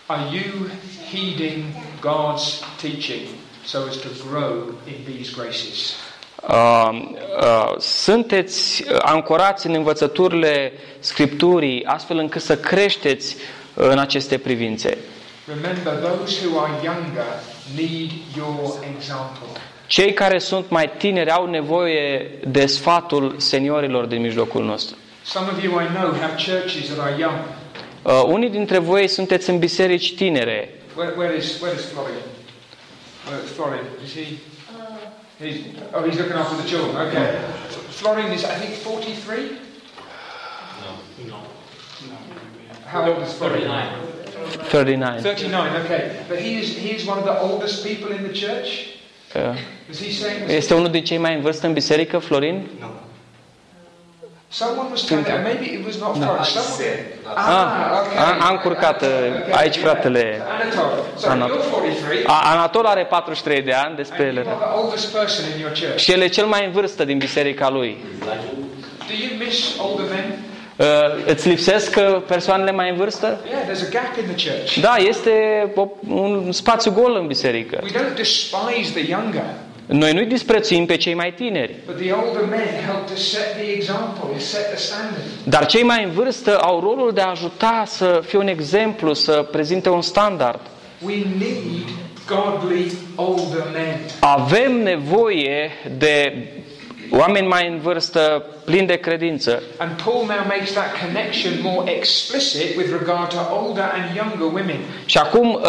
[0.05, 0.69] Are you
[1.11, 1.63] heeding
[2.01, 3.27] God's teaching
[3.65, 5.95] so as to grow in these graces.
[6.47, 6.89] Uh,
[7.41, 13.35] uh, sunteți uh, ancorați în învățăturile Scripturii astfel încât să creșteți
[13.73, 14.97] în aceste privințe.
[15.47, 17.25] Remember, those who are younger
[17.75, 19.50] need your example.
[19.91, 24.95] Cei care sunt mai tineri au nevoie de sfatul seniorilor din mijlocul nostru.
[25.23, 27.37] Some of you I know have churches that are young.
[28.01, 30.69] Uh, unii dintre voi sunteți în biserici tinere.
[30.95, 32.25] Where, where is where is Florian?
[33.27, 33.85] Where is Florian?
[34.05, 34.25] Is he?
[35.43, 35.57] He's,
[35.95, 37.07] oh, he's looking after the children.
[37.07, 37.25] Okay.
[37.89, 39.35] Florian is, I think, 43.
[42.91, 43.71] How old is Florian?
[44.69, 45.21] 39.
[45.21, 45.81] 39.
[45.81, 49.00] Okay, but he is he is one of the oldest people in the church.
[49.35, 49.41] Uh,
[49.89, 50.49] Was he saying?
[50.49, 52.67] Este unul din cei mai în vârstă în biserică, Florin?
[54.53, 55.41] Someone was telling me.
[55.43, 56.43] Maybe it was not Florian.
[56.43, 57.05] Someone.
[57.35, 58.17] Ah, okay.
[58.17, 59.07] a, a încurcat uh,
[59.51, 60.41] aici fratele.
[60.61, 61.05] Anatol.
[61.17, 61.57] So Anatol.
[61.57, 62.23] you're 43.
[62.25, 64.43] A, Anatol are 43 de ani despre And el.
[64.43, 65.97] you're the oldest person in your church.
[65.97, 67.97] Și el e cel mai în vârstă din biserica lui.
[69.07, 70.39] Do you miss older men?
[70.81, 70.87] Uh,
[71.25, 73.39] îți lipsesc uh, persoanele mai în vârstă?
[73.49, 74.79] Yeah, there's a gap in the church.
[74.79, 75.31] Da, este
[75.75, 77.79] o, un spațiu gol în biserică.
[77.83, 79.43] We don't despise the younger,
[79.85, 83.71] Noi nu-i disprețuim pe cei mai tineri, but the older men help to set the
[83.71, 85.21] example, set the standard.
[85.43, 89.47] dar cei mai în vârstă au rolul de a ajuta să fie un exemplu, să
[89.51, 90.59] prezinte un standard.
[91.05, 91.87] We need
[92.27, 93.99] godly older men.
[94.19, 96.47] Avem nevoie de
[97.11, 99.63] oameni mai în vârstă plini de credință.
[99.77, 104.79] And Paul now makes that connection more explicit with regard to older and younger women.
[105.05, 105.59] Și acum uh,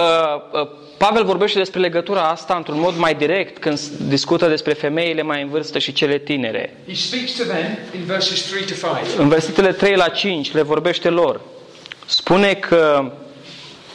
[0.53, 5.23] uh, Pavel vorbește despre legătura asta într-un mod mai direct când s- discută despre femeile
[5.23, 6.77] mai în vârstă și cele tinere.
[6.89, 9.19] He speaks to them in verses 3 to 5.
[9.19, 11.41] În versetele 3 la 5 le vorbește lor.
[12.07, 13.13] Spune că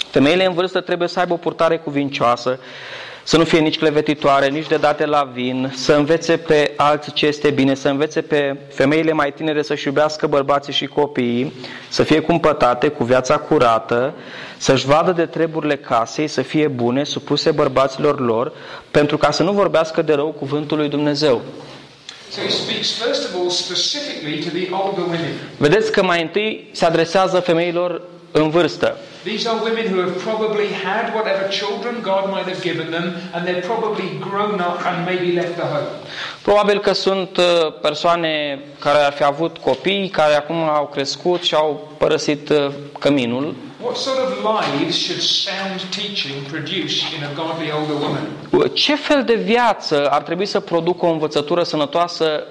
[0.09, 2.59] femeile în vârstă trebuie să aibă o purtare cuvincioasă,
[3.27, 7.25] să nu fie nici clevetitoare, nici de date la vin, să învețe pe alții ce
[7.25, 11.53] este bine, să învețe pe femeile mai tinere să-și iubească bărbații și copiii,
[11.89, 14.13] să fie cumpătate cu viața curată,
[14.57, 18.51] să-și vadă de treburile casei, să fie bune, supuse bărbaților lor,
[18.91, 21.41] pentru ca să nu vorbească de rău cuvântul lui Dumnezeu.
[22.29, 25.33] So he speaks first of all specifically to the older women.
[25.57, 28.01] Vedeți că mai întâi se adresează femeilor
[28.41, 28.97] în vârstă.
[29.23, 33.41] These are women who have probably had whatever children God might have given them, and
[33.47, 35.89] they're probably grown up and maybe left the home.
[36.41, 37.43] Probabil că sunt uh,
[37.81, 42.67] persoane care ar fi avut copii, care acum au crescut și au părăsit uh,
[42.99, 43.55] căminul.
[43.81, 44.31] What sort of
[44.79, 48.73] lives should sound teaching produce in a godly older woman?
[48.73, 52.43] Ce fel de viață ar trebui să producă o învățătură sănătoasă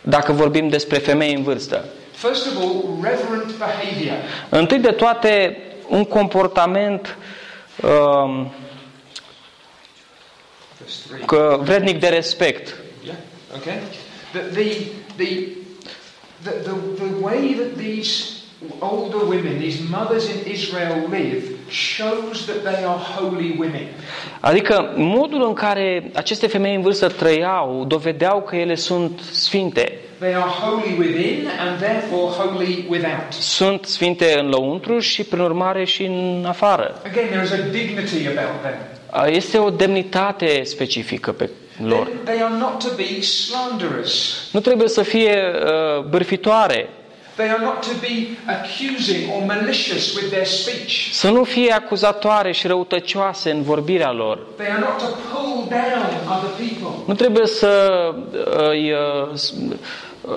[0.00, 1.84] dacă vorbim despre femei în vârstă?
[2.16, 4.16] First of all, reverent behavior.
[4.48, 5.56] Întâi de toate,
[5.88, 7.16] un comportament
[7.82, 8.52] um,
[10.78, 11.20] Verse 3.
[11.26, 12.74] că vrednic de respect.
[13.04, 13.16] Yeah,
[13.56, 13.74] okay.
[14.32, 14.62] The, the,
[15.16, 15.48] the,
[16.42, 18.36] the, the, the way that these
[18.80, 23.86] older women, these mothers in Israel live, shows that they are holy women.
[24.40, 29.98] Adică modul în care aceste femei în vârstă trăiau dovedeau că ele sunt sfinte.
[30.18, 33.32] They are holy within and therefore holy without.
[33.32, 37.00] Sunt sfinte în lăuntru și prin urmare și în afară.
[37.06, 39.34] Again, there is a dignity about them.
[39.34, 41.50] Este o demnitate specifică pe
[41.84, 42.04] lor.
[42.06, 44.48] They, they are not to be slanderers.
[44.52, 46.88] Nu trebuie să fie uh, bârfitoare,
[47.34, 51.08] They are not to be accusing or malicious with their speech.
[51.12, 54.38] să nu fie acuzatoare și răutăcioase în vorbirea lor.
[54.56, 56.96] They are not to pull down other people.
[57.06, 57.70] Nu trebuie să,
[58.32, 59.76] uh, îi, uh, s- uh,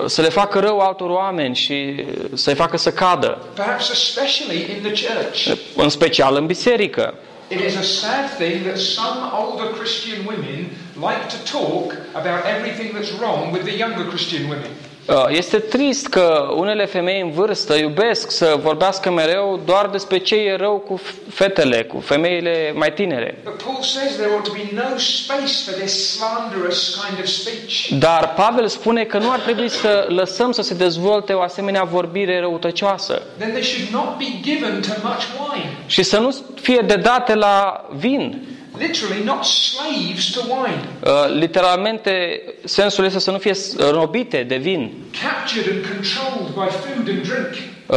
[0.06, 5.06] să le facă rău altor oameni și să-i facă să cadă, Perhaps especially in the
[5.06, 5.58] church.
[5.76, 7.14] în special în biserică.
[7.48, 10.58] It is a sad thing that some older Christian women
[10.94, 14.70] like to talk about everything that's wrong with the younger Christian women.
[15.08, 20.34] Uh, Este trist că unele femei în vârstă iubesc să vorbească mereu doar despre ce
[20.36, 23.38] e rău cu fetele, cu femeile mai tinere.
[23.44, 27.88] But Paul says there ought to be no space for this slanderous kind of speech.
[27.98, 32.40] Dar Pavel spune că nu ar trebui să lăsăm să se dezvolte o asemenea vorbire
[32.40, 35.70] răutăcioasă Then they should not be given to much wine.
[35.86, 38.42] și să nu fie dedate la vin.
[38.80, 40.80] Literally, not slaves to wine.
[41.04, 43.52] Uh, Literalmente, sensul este să nu fie
[43.90, 44.90] robite de vin,
[45.22, 47.54] Captured and controlled by food and drink.
[47.86, 47.96] Uh,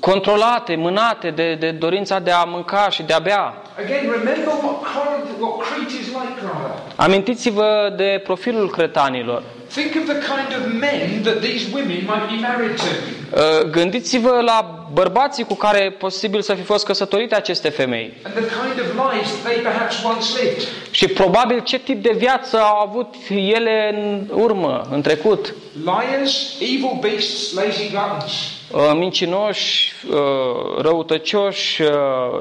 [0.00, 3.54] controlate, mânate de, de dorința de a mânca și de a bea.
[3.84, 6.78] Again, remember what, Corinth, what Crete is like, rather.
[6.96, 9.42] Amintiți-vă de profilul cretanilor.
[9.74, 12.90] Think of the kind of men that these women might be married to.
[13.36, 18.12] Uh, Gândiți-vă la bărbații cu care posibil să fi fost căsătorite aceste femei.
[18.22, 20.62] And the kind of lives that they perhaps once lived.
[20.90, 25.54] Și probabil ce tip de viață au avut ele în urmă, în trecut.
[25.84, 28.32] Liars, evil beasts, lazy gluttons.
[28.74, 31.90] Uh, Mincinoși, uh, răutăcioși, uh,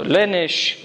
[0.01, 0.77] leneși,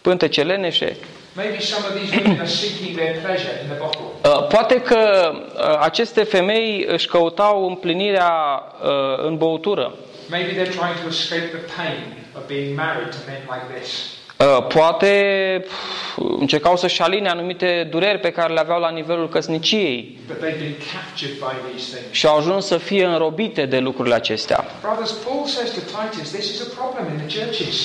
[0.00, 0.96] pântece leneșe.
[1.36, 4.00] Maybe some of these women are seeking their pleasure in the bottle.
[4.24, 9.94] Uh, Poate că uh, aceste femei își căutau împlinirea uh, în băutură.
[10.30, 14.16] Maybe they're trying to escape the pain of being married to men like this.
[14.42, 15.12] Uh, Poate
[15.66, 20.58] pf, încercau să-și aline anumite dureri pe care le aveau la nivelul căsniciei But they've
[20.58, 22.10] been captured by these things.
[22.10, 24.64] și au ajuns să fie înrobite de lucrurile acestea.
[24.80, 27.76] Brothers, Paul says to Titus, this is a problem in the churches.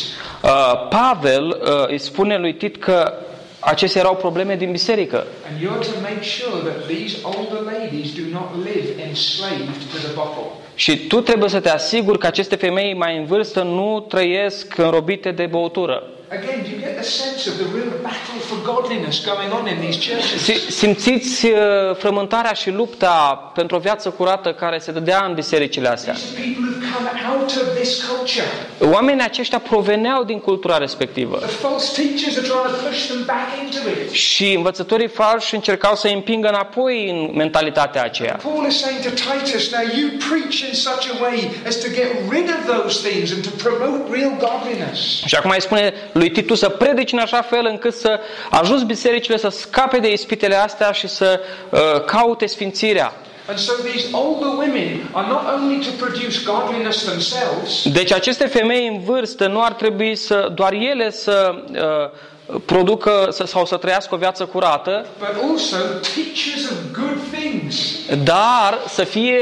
[0.43, 3.13] Uh, Pavel uh, îi spune lui Tit că
[3.59, 8.23] acestea erau probleme din biserică And you're to make sure that these older ladies do
[8.31, 10.47] not live enslaved to the bottle.
[10.75, 15.31] și tu trebuie să te asiguri că aceste femei mai în vârstă nu trăiesc înrobite
[15.31, 16.03] de băutură.
[16.29, 19.77] Again, do you get the sense of the real battle for godliness going on in
[19.79, 20.41] these churches?
[20.43, 21.59] Si- Simțiți uh,
[21.97, 26.13] frământarea și lupta pentru o viață curată care se dădea în bisericile astea.
[26.13, 28.47] These are people who've come out of this culture.
[28.95, 33.47] Oamenii aceștia proveneau din cultura respectivă The false teachers are trying to push them back
[33.63, 34.11] into it.
[34.11, 38.39] și învățătorii falși încercau să îi împingă înapoi în mentalitatea aceea.
[38.43, 42.09] Paul is saying to Titus, now you preach in such a way as to get
[42.29, 44.99] rid of those things and to promote real godliness.
[45.25, 49.37] Și acum îi spune lui Titu să predici în așa fel încât să ajuți bisericile
[49.37, 51.39] să scape de ispitele astea și să
[51.69, 53.13] uh, caute sfințirea.
[53.49, 58.87] And so these older women are not only to produce godliness themselves, Deci aceste femei
[58.87, 64.15] în vârstă nu ar trebui să doar ele să uh, producă să, sau să trăiască
[64.15, 67.75] o viață curată, but also teachers of good things.
[68.23, 69.39] dar să fie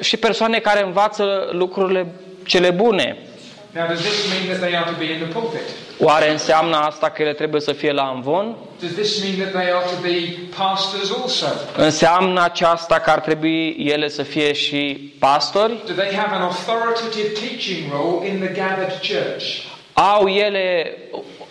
[0.00, 2.06] și persoane care învață lucrurile
[2.46, 3.27] cele bune.
[3.74, 5.60] Now, does this mean that they are to be in the pulpit?
[5.98, 8.56] Oare înseamnă asta că ele trebuie să fie la amvon?
[8.80, 11.46] Does this mean that they are to be pastors also?
[11.76, 15.82] Înseamnă aceasta că ar trebui ele să fie și pastori?
[15.86, 19.44] Do they have an authoritative teaching role in the gathered church?
[19.92, 20.96] Au ele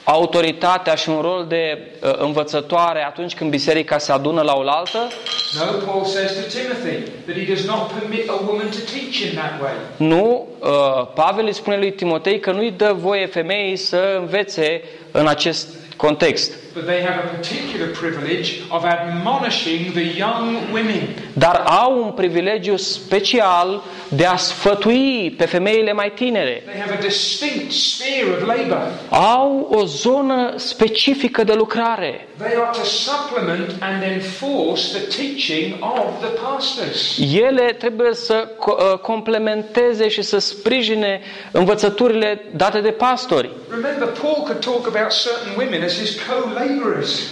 [0.09, 5.07] autoritatea și un rol de uh, învățătoare atunci când biserica se adună la oaltă?
[5.53, 9.35] No, Paul says to Timothy that he does not permit a woman to teach in
[9.35, 9.73] that way.
[9.97, 14.81] Nu, uh, Pavel îi spune lui Timotei că nu-i dă voie femeii să învețe
[15.11, 16.51] în acest context.
[16.77, 21.01] But they have a particular privilege of admonishing the young women.
[21.33, 26.63] Dar au un privilegiu special de a sfătui pe femeile mai tinere.
[26.65, 28.87] They have a distinct sphere of labor.
[29.09, 32.27] Au o zonă specifică de lucrare.
[32.37, 37.17] They are to supplement and enforce the teaching of the pastors.
[37.33, 41.21] Ele trebuie să co- uh, complementeze și să sprijine
[41.51, 43.49] învățăturile date de pastori.
[43.69, 46.66] Remember, Paul could talk about certain women as his co-laborers.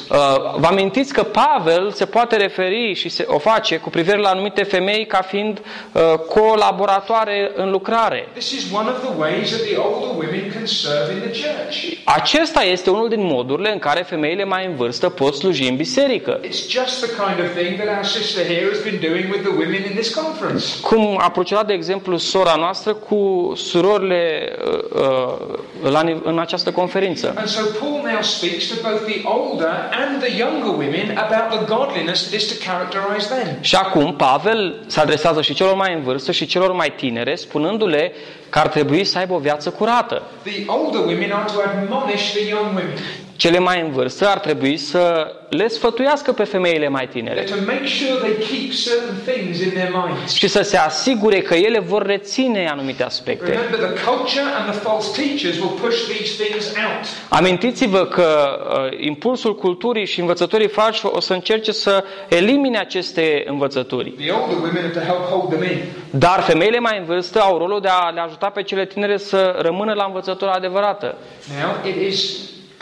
[0.09, 0.17] Uh,
[0.57, 4.63] Vă amintiți că Pavel se poate referi și se, o face cu privire la anumite
[4.63, 5.61] femei ca fiind
[5.91, 8.27] uh, colaboratoare în lucrare.
[8.33, 11.97] This is one of the ways that the older women can serve in the church.
[12.03, 16.39] Acesta este unul din modurile în care femeile mai în vârstă pot sluji în biserică.
[16.39, 19.53] It's just the kind of thing that our sister here has been doing with the
[19.57, 20.65] women in this conference.
[20.81, 26.71] Cum a procedat, de exemplu, sora noastră cu surorile uh, uh, la, nive- în această
[26.71, 27.33] conferință.
[27.37, 31.75] And so Paul now speaks to both the older and the younger women about the
[31.75, 33.57] godliness that is to characterize them.
[33.61, 38.13] Și acum Pavel se adresează și celor mai în vârstă și celor mai tinere, spunându-le
[38.49, 40.21] că ar trebui să aibă o viață curată.
[40.43, 42.97] The older women are to admonish the young women.
[43.35, 47.55] Cele mai în vârstă ar trebui să le sfătuiască pe femeile mai tinere They're to
[47.65, 50.33] make sure they keep certain things in their minds.
[50.33, 53.49] și să se asigure că ele vor reține anumite aspecte.
[53.51, 57.05] Remember, the culture and the false teachers will push these things out.
[57.29, 58.59] Amintiți-vă că
[58.91, 64.09] uh, impulsul culturii și învățătorii falși o să încerce să elimine aceste învățături.
[64.09, 65.79] The older women are to help hold them in.
[66.09, 69.55] Dar femeile mai în vârstă au rolul de a le ajuta pe cele tinere să
[69.61, 71.15] rămână la învățătura adevărată.
[71.61, 72.39] Now, it is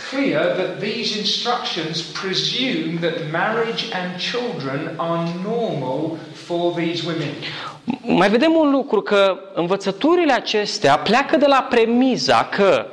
[0.09, 7.33] clear that these instructions presume that marriage and children are normal for these women.
[8.01, 12.85] Mai vedem un lucru, că învățăturile acestea pleacă de la premiza că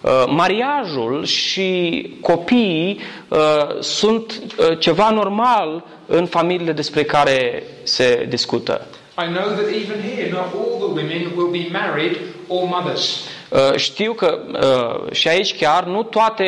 [0.00, 8.86] uh, mariajul și copiii uh, sunt uh, ceva normal în familiile despre care se discută.
[9.18, 12.16] I know that even here, not all the women will be married
[12.48, 13.22] or mothers.
[13.48, 16.44] Uh, Știu că uh, și aici chiar nu toate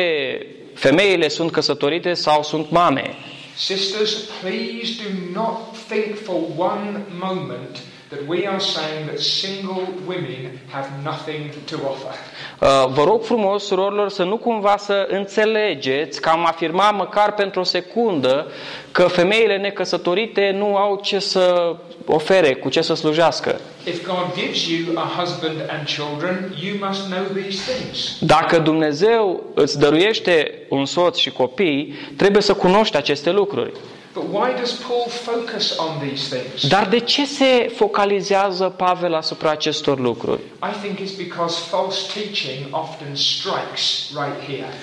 [0.73, 3.15] femeile sunt căsătorite sau sunt mame.
[3.55, 7.79] Sisters, please do not think for one moment
[8.11, 12.13] that we are saying that single women have nothing to offer.
[12.59, 17.59] Uh, Vă rog frumos, surorilor, să nu cumva să înțelegeți că am afirmat măcar pentru
[17.59, 18.47] o secundă
[18.91, 23.59] că femeile necăsătorite nu au ce să ofere, cu ce să slujească.
[23.85, 28.17] If God gives you a husband and children, you must know these things.
[28.19, 33.71] Dacă Dumnezeu îți dăruiește un soț și copii, trebuie să cunoști aceste lucruri.
[34.13, 36.67] But why does Paul focus on these things?
[36.67, 40.39] Dar de ce se focalizează Pavel asupra acestor lucruri?
[40.39, 44.73] I think it's because false teaching often strikes right here.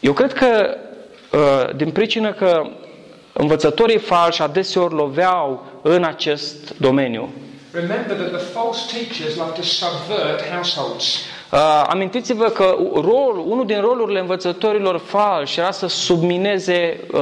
[0.00, 0.76] Eu cred că
[1.32, 2.62] uh, din pricină că
[3.32, 7.28] învățătorii falși adeseori loveau în acest domeniu.
[7.72, 11.04] Remember that the false teachers like to subvert households.
[11.52, 17.20] Uh, amintiți-vă că rol, unul din rolurile învățătorilor falși era să submineze uh,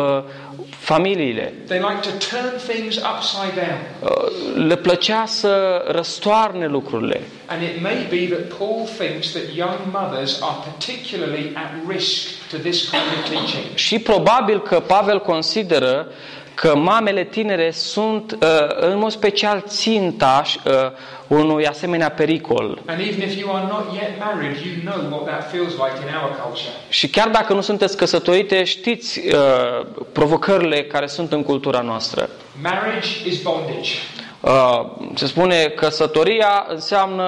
[0.79, 1.53] familiile.
[1.67, 3.79] They like to turn things upside down.
[4.03, 7.21] Uh, le plăcea să răstoarne lucrurile.
[7.47, 12.57] And it may be that Paul thinks that young mothers are particularly at risk to
[12.57, 13.75] this kind of teaching.
[13.75, 16.13] Și probabil că Pavel consideră
[16.61, 18.49] că mamele tinere sunt uh,
[18.81, 20.73] în mod special ținta uh,
[21.27, 22.79] unui asemenea pericol.
[22.87, 26.15] And even if you are not yet married, you know what that feels like in
[26.23, 26.71] our culture.
[26.89, 32.29] Și chiar dacă nu sunteți căsătorite, știți uh, provocările care sunt în cultura noastră.
[32.63, 33.91] Marriage is bondage.
[34.41, 34.85] Uh,
[35.15, 37.25] se spune căsătoria înseamnă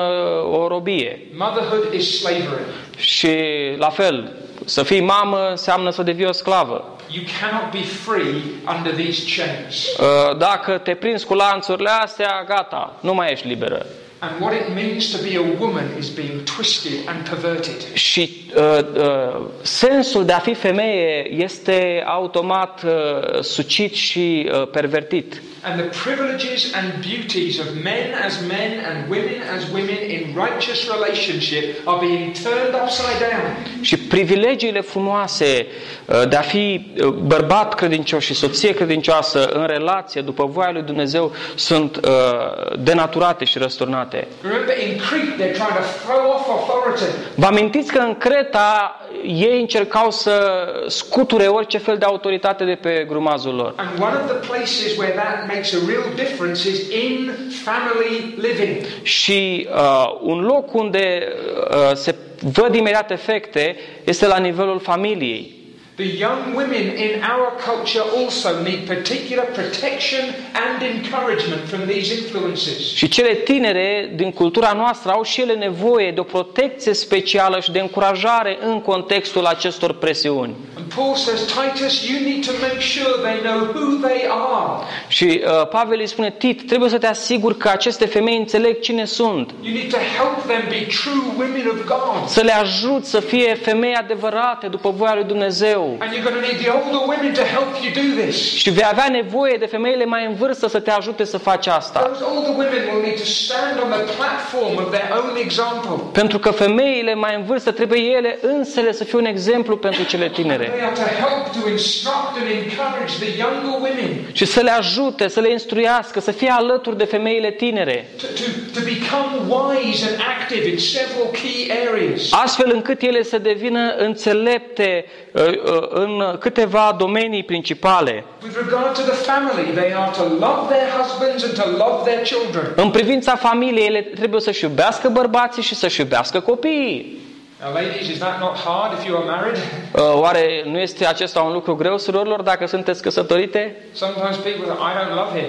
[0.51, 2.63] o robie Motherhood is slavery.
[2.97, 3.31] și
[3.79, 4.33] la fel,
[4.71, 6.85] să fii mamă înseamnă să devii o sclavă.
[7.09, 8.43] You cannot be free
[8.77, 9.87] under these chains.
[9.99, 13.87] Uh, Dacă te prinzi cu lanțurile astea, gata, nu mai ești liberă.
[14.23, 17.95] And what it means to be a woman is being twisted and perverted.
[17.95, 25.43] Și uh, uh, sensul de a fi femeie este automat uh, sucit și uh, pervertit.
[25.63, 30.89] And the privileges and beauties of men as men and women as women in righteous
[30.89, 33.67] relationship are being turned upside down.
[33.81, 35.67] Și privilegiile frumoase
[36.07, 40.83] uh, de a fi uh, bărbat credincios și soție credincioasă în relație după voia lui
[40.83, 44.10] Dumnezeu sunt uh, denaturate și răsturnate.
[44.43, 47.05] Remember in Crete they're trying to throw off authority.
[47.35, 53.05] Vă amintiți că în Creta ei încercau să scuture orice fel de autoritate de pe
[53.09, 53.75] grumazul lor.
[53.77, 57.31] And one of the places where that makes a real difference is in
[57.65, 58.77] family living.
[59.03, 61.23] Și uh, un loc unde
[61.71, 62.15] uh, se
[62.53, 65.60] văd imediat efecte este la nivelul familiei.
[66.01, 70.25] The young women in our culture also need particular protection
[70.55, 72.95] and encouragement from these influences.
[72.95, 77.73] Și cele tinere din cultura noastră au și ele nevoie de o protecție specială și
[77.73, 80.55] de încurajare în contextul acestor presiuni.
[80.77, 84.85] And Paul says, Titus, you need to make sure they know who they are.
[85.09, 89.05] Și uh, Pavel îi spune, Tit, trebuie să te asiguri că aceste femei înțeleg cine
[89.05, 89.51] sunt.
[89.63, 92.29] You need to help them be true women of God.
[92.29, 95.90] Să le ajut să fie femei adevărate după voia lui Dumnezeu.
[95.99, 98.37] And you're going to need the older women to help you do this.
[98.63, 101.99] Și vei avea nevoie de femeile mai în vârstă să te ajute să faci asta.
[102.01, 105.97] Those older women will need to stand on the platform of their own example.
[106.13, 110.29] Pentru că femeile mai în vârstă trebuie ele însele să fie un exemplu pentru cele
[110.29, 110.65] tinere.
[110.65, 115.29] They are to help to instruct and encourage the younger women Și să le ajute,
[115.29, 118.09] să le instruiască, să fie alături de femeile tinere.
[118.21, 122.33] to, to, to become wise and active in several key areas.
[122.33, 128.25] Astfel încât ele să devină înțelepte uh, uh, în câteva domenii principale.
[128.43, 132.23] With regard to the family, they are to love their husbands and to love their
[132.23, 132.73] children.
[132.77, 137.19] În privința familiei, ele trebuie să-și iubească bărbații și să-și iubească copiii.
[137.63, 139.57] Now, ladies, is that not hard if you are married?
[139.57, 143.77] Uh, Oare nu este acesta un lucru greu, surorilor, dacă sunteți căsătorite?
[143.93, 145.49] Sometimes people say, I don't love him.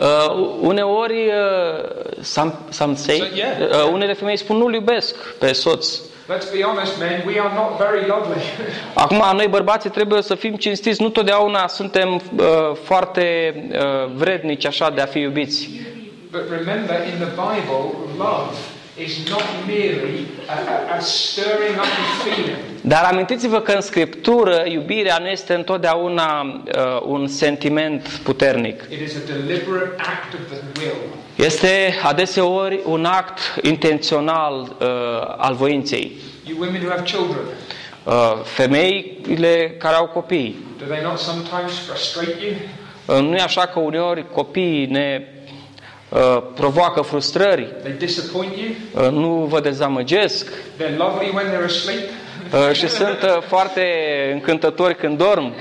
[0.00, 3.84] Uh, uneori, uh, some, some say, So, yeah.
[3.84, 6.00] uh, unele femei spun nu-l iubesc pe soț.
[6.30, 8.42] Let's be honest, men, we are not very lovely.
[9.04, 12.46] Acum, noi bărbații trebuie să fim cinstiți, nu totdeauna suntem uh,
[12.84, 15.68] foarte uh, vrednici așa de a fi iubiți.
[16.30, 17.82] but remember, in the Bible,
[18.16, 18.54] love
[18.98, 22.56] is not merely a, a, a stirring up of feeling.
[22.80, 28.82] Dar amintiți-vă că în Scriptură iubirea nu este întotdeauna uh, un sentiment puternic.
[28.90, 30.96] It is a deliberate act of the will.
[31.36, 34.86] Este adeseori un act intențional uh,
[35.36, 36.12] al voinței.
[36.46, 37.40] You women who have children,
[38.04, 40.64] Uh, femeile care au copii.
[40.78, 42.54] do they not sometimes frustrate you?
[43.18, 45.22] Uh, nu e așa că uneori copiii ne
[46.10, 49.04] uh, provoacă frustrări, They disappoint you?
[49.06, 51.98] uh, nu vă dezamăgesc They're lovely when they're asleep?
[52.68, 53.82] uh, și sunt uh, foarte
[54.32, 55.52] încântători când dorm.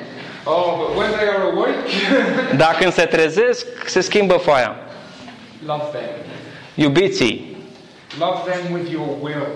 [0.43, 1.77] Oh, but when they are awake,
[2.63, 4.75] Dar când se trezesc, se schimbă foaia.
[5.65, 6.09] love them.
[6.75, 7.57] Iubiții,
[8.19, 9.47] Love them with your will.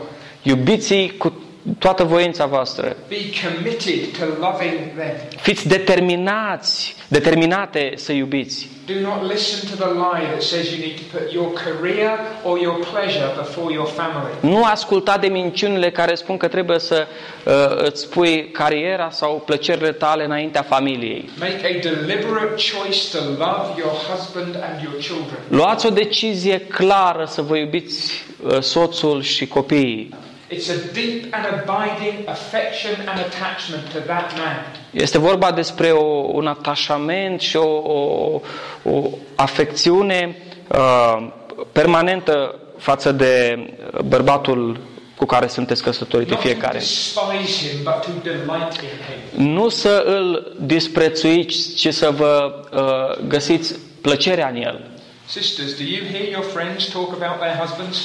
[0.41, 1.34] iubiții cu
[1.80, 2.95] toată voința voastră.
[3.07, 5.16] Be committed to loving them.
[5.41, 8.70] Fiți determinați, determinate să iubiți.
[8.86, 12.11] Do not listen to the lie that says you need to put your career
[12.43, 14.34] or your pleasure before your family.
[14.39, 17.07] Nu asculta de minciunile care spun că trebuie să
[17.45, 21.30] uh, îți pui cariera sau plăcerile tale înaintea familiei.
[21.39, 25.39] Make a deliberate choice to love your husband and your children.
[25.47, 30.09] Luați o decizie clară să vă iubiți uh, soțul și copiii.
[30.56, 34.66] It's a deep and abiding affection and attachment to that man.
[34.91, 38.41] Este vorba despre o, un atașament și o, o,
[38.84, 40.36] o afecțiune
[40.72, 41.28] uh,
[41.72, 43.58] permanentă față de
[44.06, 44.80] bărbatul
[45.16, 46.78] cu care sunteți căsătoriți Not to fiecare.
[46.78, 48.89] despise him, but to delight in
[49.38, 49.51] him.
[49.54, 54.88] Nu să îl disprețuiți, ci să vă uh, găsiți plăcerea în el.
[55.26, 57.97] Sisters, do you hear your friends talk about their husbands?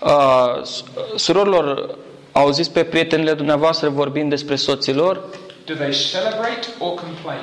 [0.00, 0.84] Uh, s-
[1.16, 1.98] surorilor,
[2.32, 5.20] auziți pe prietenile dumneavoastră vorbind despre soților?
[5.64, 7.40] Do they celebrate or complain?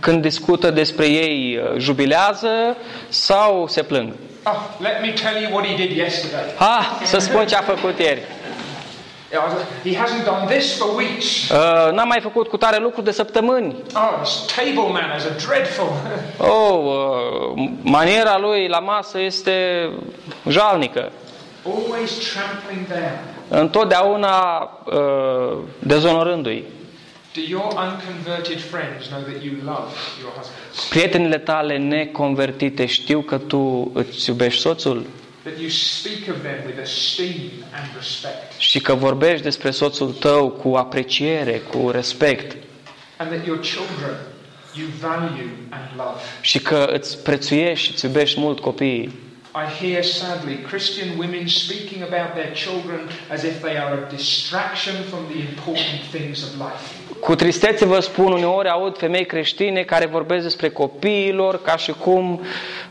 [0.00, 2.76] Când discută despre ei, uh, jubilează
[3.08, 4.12] sau se plâng?
[4.44, 6.54] Oh, let me tell you what he did yesterday.
[6.58, 8.20] Ha, să spun ce a făcut ieri.
[9.84, 11.48] He hasn't done this for weeks.
[11.48, 13.74] Uh, n-am mai făcut cu tare lucruri de săptămâni.
[13.94, 15.88] Oh, his table manners are dreadful.
[16.38, 19.88] Oh, uh, maniera lui la masă este
[20.48, 21.12] jalnică.
[21.64, 23.18] Always trampling down.
[23.62, 26.64] Întotdeauna uh, dezonorându-i.
[27.34, 30.88] Do your unconverted friends know that you love your husbands?
[30.90, 35.06] Prietenile tale neconvertite știu că tu îți iubești soțul
[35.42, 37.34] That you speak of them with esteem
[37.74, 38.52] and respect?
[38.58, 42.56] și că vorbești despre soțul tău cu apreciere, cu respect
[43.16, 44.16] And that your children
[44.74, 46.20] you value and love?
[46.40, 49.12] și că îți prețuiești și îți iubești mult copiii.
[49.54, 55.04] I hear sadly Christian women speaking about their children as if they are a distraction
[55.04, 56.97] from the important things of life.
[57.20, 62.40] Cu tristețe vă spun, uneori aud femei creștine care vorbesc despre copiilor ca și cum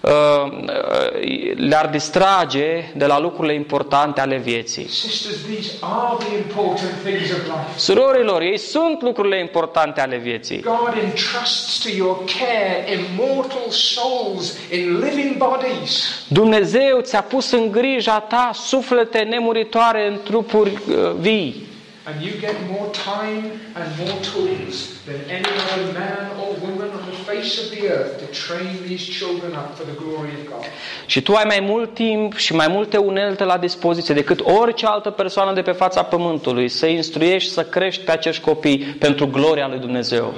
[0.01, 4.87] uh, uh, le-ar distrage de la lucrurile importante ale vieții.
[4.89, 7.77] Sisters, these are the important things of life.
[7.77, 10.61] Surorilor, ei sunt lucrurile importante ale vieții.
[10.61, 16.23] God entrusts to your care immortal souls in living bodies.
[16.27, 21.66] Dumnezeu ți-a pus în grija ta suflete nemuritoare în trupuri uh, vii.
[22.09, 23.45] And you get more time
[23.79, 24.75] and more tools
[25.07, 29.05] than any other man or woman on the face of the earth to train these
[29.17, 30.65] children up for the glory of God.
[31.05, 35.09] Și tu ai mai mult timp și mai multe unelte la dispoziție decât orice altă
[35.09, 39.79] persoană de pe fața pământului să instruiești, să crești pe acești copii pentru gloria lui
[39.79, 40.33] Dumnezeu.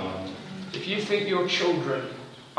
[0.75, 2.01] If you think your children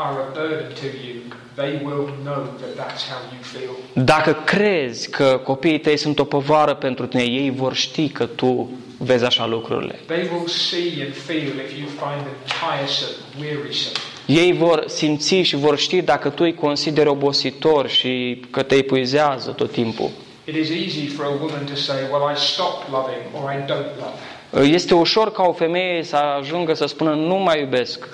[0.05, 1.17] are a burden to you,
[1.55, 3.73] they will know that that's how you feel.
[4.05, 8.69] Dacă crezi că copiii tăi sunt o povară pentru tine, ei vor ști că tu
[8.97, 9.99] vezi așa lucrurile.
[10.05, 13.95] They will see and feel if you find them tiresome, wearisome.
[14.25, 19.51] Ei vor simți și vor ști dacă tu îi consideri obositor și că te epuizează
[19.51, 20.09] tot timpul.
[20.45, 23.91] It is easy for a woman to say, Well, I stopped loving or I don't
[23.99, 24.67] love.
[24.67, 28.07] Este ușor ca o femeie să ajungă să spună nu mai iubesc.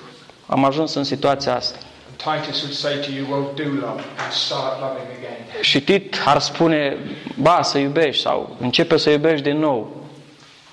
[0.50, 1.78] Am ajuns în situația asta.
[2.16, 5.46] Titus would say to you, Well, do love and start loving again.
[5.60, 6.96] Și Tit ar spune,
[7.34, 9.96] ba, să iubești sau începe să iubești din nou.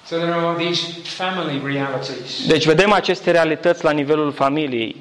[0.08, 2.48] So there are these family realities.
[2.48, 4.96] Deci vedem aceste realități la nivelul familiei.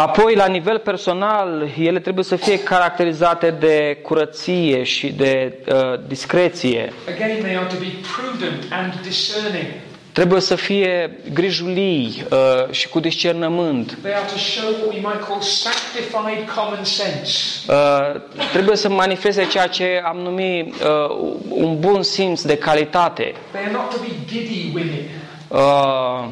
[0.00, 6.92] Apoi, la nivel personal, ele trebuie să fie caracterizate de curăție și de uh, discreție.
[7.14, 9.66] Again, they are to be prudent and discerning.
[10.12, 12.38] Trebuie să fie grijulii uh,
[12.70, 13.98] și cu discernământ.
[14.02, 17.32] They are to show what we might call sanctified common sense.
[17.68, 18.20] Uh,
[18.52, 23.34] trebuie să manifeste ceea ce am numit uh, un bun simț de calitate.
[23.52, 25.08] They are not to be giddy women,
[25.50, 26.24] Uh,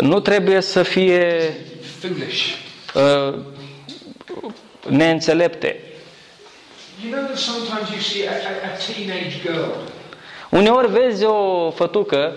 [0.00, 1.54] nu trebuie să fie
[2.00, 2.65] foolish.
[2.96, 3.34] Uh,
[4.88, 5.80] neînțelepte.
[7.04, 9.70] You know that sometimes you see a, a, a teenage girl
[10.50, 12.32] Uneori vezi o fătucă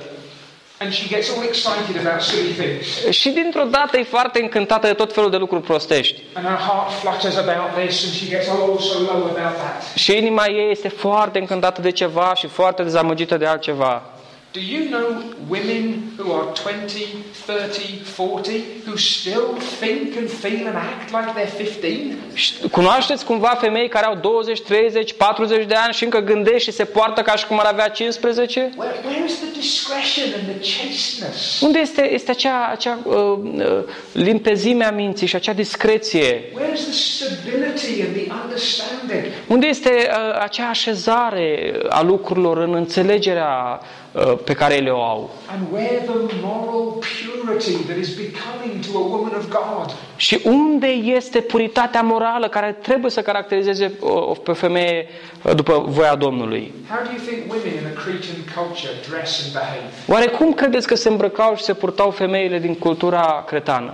[0.82, 3.10] and she gets all excited about silly things.
[3.10, 6.22] și dintr-o dată e foarte încântată de tot felul de lucruri prostești.
[6.34, 9.84] And her heart flutters about this and she gets oh so low about that.
[9.96, 14.04] Și inima ei este foarte încântată de ceva și foarte dezamăgită de altceva.
[14.52, 20.76] Do you know women who are 20, 30, 40 who still think and feel and
[20.76, 22.18] act like they're 15?
[22.34, 26.72] Și Cunoașteți cumva femei care au 20, 30, 40 de ani și încă gândesc și
[26.72, 28.72] se poartă ca și cum ar avea 15?
[28.76, 31.62] Where, where is the discretion and the chasteness?
[31.62, 36.44] Unde este, este acea, acea uh, uh, limpezime a minții și acea discreție?
[36.54, 39.34] Where is the stability and the understanding?
[39.48, 44.08] Unde este uh, acea așezare a lucrurilor în înțelegerea uh,
[44.44, 45.30] pe care ele o au?
[45.52, 49.96] And where the moral purity that is becoming to a woman of God?
[50.16, 55.08] Și unde este puritatea morală care trebuie să caracterizeze o, o pe femeie
[55.44, 56.74] uh, după voia Domnului?
[56.90, 59.94] How do you think women in a Cretan culture dress and behave?
[60.08, 63.94] Oare cum credeți că se îmbrăcau și se purtau femeile din cultura cretană?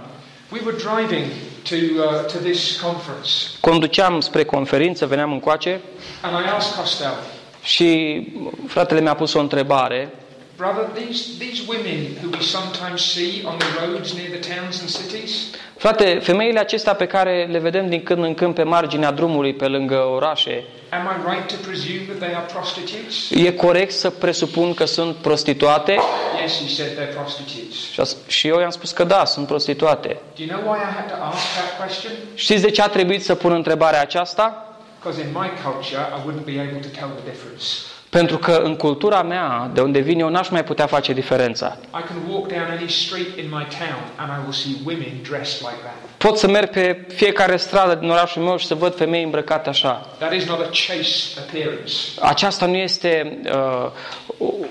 [0.52, 1.26] We were driving
[1.70, 5.82] to, uh, to this conference, Conduceam spre conferință, veneam încoace
[6.22, 7.14] and I asked Costel,
[7.66, 8.22] și
[8.68, 10.10] fratele mi-a pus o întrebare.
[10.58, 14.90] Brother, these, these women who we sometimes see on the roads near the towns and
[14.90, 15.32] cities,
[15.78, 19.68] Frate, femeile acestea pe care le vedem din când în când pe marginea drumului, pe
[19.68, 23.30] lângă orașe, am I right to presume that they are prostitutes?
[23.30, 25.98] e corect să presupun că sunt prostituate?
[26.42, 27.92] Yes, he said they're prostitutes.
[27.92, 30.08] Și, a, sp- și eu i-am spus că da, sunt prostituate.
[30.36, 32.12] Do you know why I had to ask that question?
[32.36, 34.75] Știți de ce a trebuit să pun întrebarea aceasta?
[35.06, 37.66] Because in my culture, I wouldn't be able to tell the difference.
[38.10, 41.78] Pentru că în cultura mea, de unde vin eu, n-aș mai putea face diferența.
[41.82, 45.60] I can walk down any street in my town and I will see women dressed
[45.60, 45.94] like that.
[46.18, 50.08] Pot să merg pe fiecare stradă din orașul meu și să văd femei îmbrăcate așa.
[50.18, 51.94] That is not a chaste appearance.
[52.20, 53.92] Aceasta nu este uh,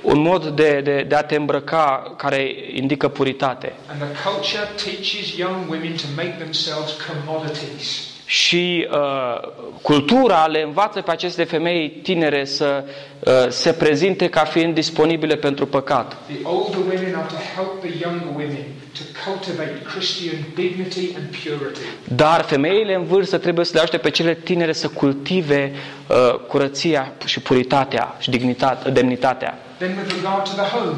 [0.03, 3.72] un mod de, de, de a te îmbrăca care indică puritate.
[3.91, 8.12] And the culture teaches young women to make themselves commodities.
[8.27, 9.49] Și uh,
[9.83, 12.85] cultura le învață pe aceste femei tinere să
[13.18, 16.16] uh, se prezinte ca fiind disponibile pentru păcat.
[16.27, 21.81] The older women are to help the younger women to cultivate Christian dignity and purity.
[22.14, 25.72] Dar femeile în vârstă trebuie să le ajute pe cele tinere să cultive
[26.09, 29.59] uh, curăția și puritatea și dignitatea, demnitatea.
[29.79, 30.97] Then with regard to the home,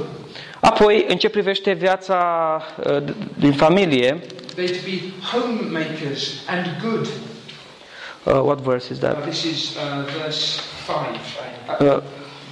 [0.60, 2.16] Apoi, în ce privește viața
[2.86, 3.02] uh,
[3.38, 4.20] din familie,
[4.56, 7.06] they're to be homemakers and good.
[8.26, 9.24] uh, what verse is Uh, that?
[9.24, 11.20] this is uh, verse 5.
[11.80, 12.00] Uh,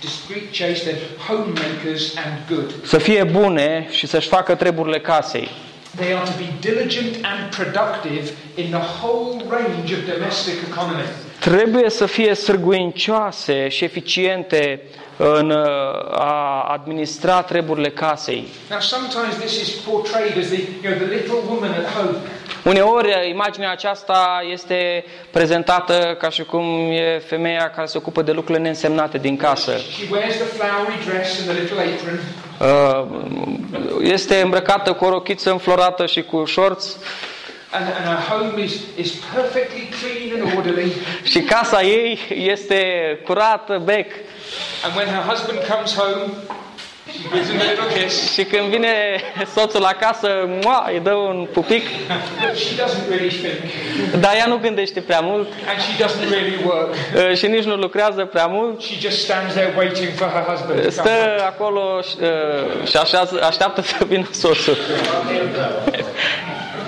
[0.00, 0.94] Discreet, chaste,
[1.28, 2.74] homemakers and good.
[2.86, 5.48] să fie bune și să-și facă treburile casei.
[5.96, 11.04] They are to be diligent and productive in the whole range of domestic economy.
[11.40, 14.80] Trebuie să fie sârguincioase și eficiente
[15.16, 15.66] în uh,
[16.10, 18.46] a administra treburile casei.
[18.70, 22.16] Now, sometimes this is portrayed as the, you know, the little woman at home.
[22.64, 28.62] Uneori, imaginea aceasta este prezentată ca și cum e femeia care se ocupă de lucrurile
[28.62, 29.72] neînsemnate din casă.
[29.76, 32.20] She wears the flowery dress and the little apron,
[32.60, 33.06] Uh,
[34.00, 36.98] Este îmbrăcată cu o rochiță înflorată și cu shorts
[37.76, 40.92] and, and her home is, is perfectly clean and orderly.
[41.22, 42.18] și casa ei
[42.52, 42.78] este
[43.24, 44.06] curată, bec.
[44.84, 46.32] And when her husband comes home,
[47.12, 48.32] she gives him a little kiss.
[48.32, 48.88] Și când vine
[49.54, 50.28] soțul acasă,
[50.62, 51.82] mua, îi dă un pupic,
[52.46, 56.56] But she doesn't really think, dar ea nu gândește prea mult and she doesn't really
[56.64, 56.94] work.
[57.30, 58.80] uh, și nici nu lucrează prea mult.
[58.82, 61.42] She just stands there waiting for her husband to come Stă home.
[61.42, 64.76] acolo și, uh, și așează, așteaptă să vină soțul.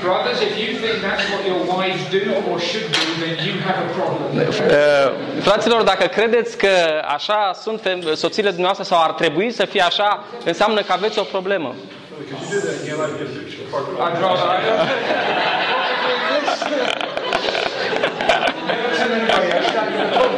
[0.07, 3.79] Brothers, if you think that's what your wives do or should do, then you have
[3.87, 4.29] a problem.
[4.39, 6.69] Uh, Fraților, dacă credeți că
[7.15, 11.23] așa sunt fem- soțiile dumneavoastră sau ar trebui să fie așa, înseamnă că aveți o
[11.23, 11.75] problemă.
[14.05, 14.47] I'd rather.
[14.47, 14.69] I
[19.51, 20.37] don't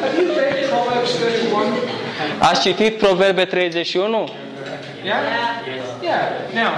[0.00, 1.74] Have you read Proverbs 31?
[2.38, 4.28] Ați citit Proverbe 31?
[5.04, 5.20] Yeah?
[6.02, 6.62] Yeah.
[6.62, 6.72] Now,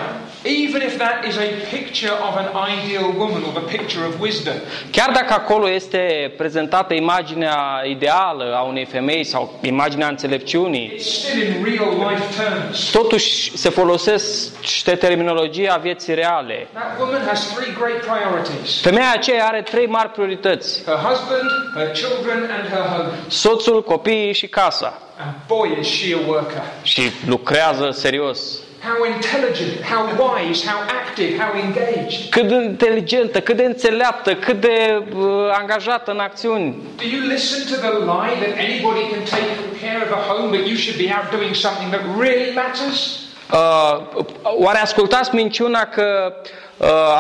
[0.45, 4.55] even if that is a picture of an ideal woman or the picture of wisdom,
[4.91, 11.43] Chiar dacă acolo este prezentată imaginea ideală a unei femei sau imaginea înțelepciunii, it's still
[11.43, 12.91] in real life terms.
[12.91, 16.67] totuși se folosește terminologia vieții reale.
[16.73, 20.83] That woman has three great priorities Femeia aceea are trei mari priorități.
[20.85, 23.09] her husband, her children, and her home.
[23.29, 25.01] Soțul, copiii și casa.
[25.19, 26.63] And boy, is she a worker.
[26.83, 28.39] Și lucrează serios.
[28.83, 32.29] How intelligent, how wise, how active, how engaged.
[32.31, 36.77] Cât de inteligentă, cât de înțeleaptă, cât de uh, angajată în acțiuni.
[36.97, 39.51] Do you listen to the lie that anybody can take
[39.81, 43.21] care of a home, but you should be out doing something that really matters?
[43.53, 46.51] Uh, oare ascultați minciuna că uh,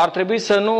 [0.02, 0.74] ar trebui să nu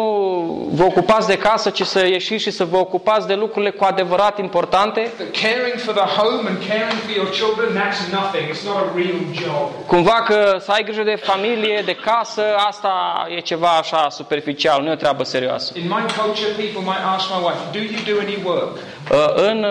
[0.73, 4.39] vă ocupați de casă, ci să ieșiți și să vă ocupați de lucrurile cu adevărat
[4.39, 5.01] importante.
[5.01, 8.45] That caring for the home and caring for your children, that's nothing.
[8.53, 9.87] It's not a real job.
[9.87, 12.93] Cumva că să ai grijă de familie, de casă, asta
[13.37, 15.73] e ceva așa superficial, nu e o treabă serioasă.
[15.77, 18.79] In my culture, people might ask my wife, Do you do any work?
[19.13, 19.65] Uh, În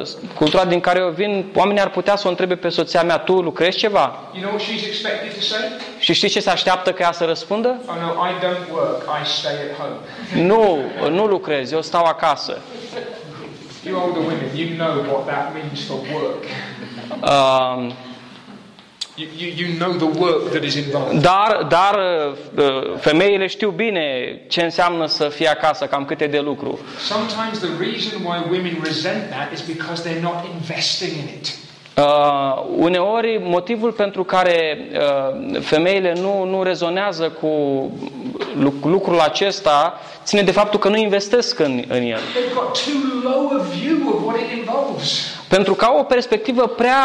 [0.00, 3.18] uh, cultura din care eu vin, oamenii ar putea să o întrebe pe soția mea,
[3.18, 4.18] tu lucrezi ceva?
[4.32, 5.60] You know what she's expected to say?
[5.98, 7.68] Și știi ce se așteaptă ca ea să răspundă?
[7.86, 10.46] Oh no, I don't work, I stay at home.
[10.46, 10.78] Nu,
[11.10, 12.58] nu lucrez, eu stau acasă.
[13.86, 16.42] You older women, you know what that means for work.
[17.22, 17.92] Uh,
[21.20, 21.98] Dar, dar
[22.56, 22.64] uh,
[23.00, 24.04] femeile știu bine
[24.48, 26.78] ce înseamnă să fie acasă, cam câte de lucru.
[26.98, 31.54] Sometimes the reason why women resent that is because they're not investing in it.
[31.96, 37.48] Uh, uneori, motivul pentru care uh, femeile nu, nu rezonează cu
[38.58, 42.20] luc- lucrul acesta ține de faptul că nu investesc în, în el.
[45.54, 45.84] They've got too low a view of what it involves.
[45.84, 47.04] Pentru că au o perspectivă prea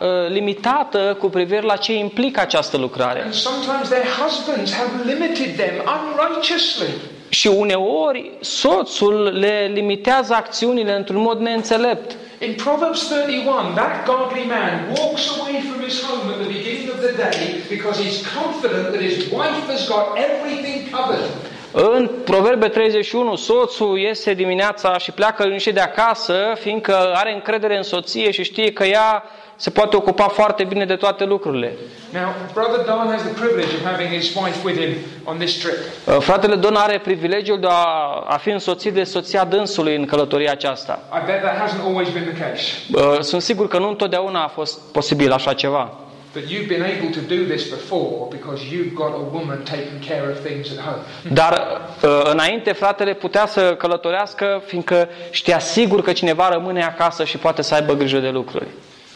[0.00, 3.22] uh, limitată cu privire la ce implică această lucrare.
[3.22, 6.88] And sometimes their husbands have limited them unrighteously.
[7.28, 12.16] Și uneori soțul le limitează acțiunile într-un mod neînțelept.
[12.38, 16.98] In Proverbs 31, that godly man walks away from his home at the beginning of
[17.06, 17.38] the day
[17.68, 21.24] because he's confident that his wife has got everything covered.
[21.72, 27.82] În Proverbe 31, soțul iese dimineața și pleacă liniștit de acasă, fiindcă are încredere în
[27.82, 29.24] soție și știe că ea
[29.56, 31.76] se poate ocupa foarte bine de toate lucrurile.
[32.12, 34.94] Now, Brother Don has the privilege of having his wife with him
[35.24, 35.74] on this trip.
[36.06, 40.50] Uh, Fratele Don are privilegiul de a, a fi însoțit de soția dânsului în călătoria
[40.50, 41.02] aceasta.
[41.22, 42.62] I bet that hasn't always been the case.
[42.92, 45.94] Uh, Sunt sigur că nu întotdeauna a fost posibil așa ceva.
[46.32, 50.30] But you've been able to do this before because you've got a woman taking care
[50.30, 51.02] of things at home.
[51.32, 57.36] Dar uh, înainte fratele putea să călătorească fiindcă știa sigur că cineva rămâne acasă și
[57.38, 58.66] poate să aibă grijă de lucruri.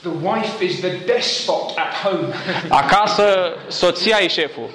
[0.00, 2.34] The wife is the despot at home.
[2.82, 3.24] Acasă
[3.68, 4.68] soția e șeful.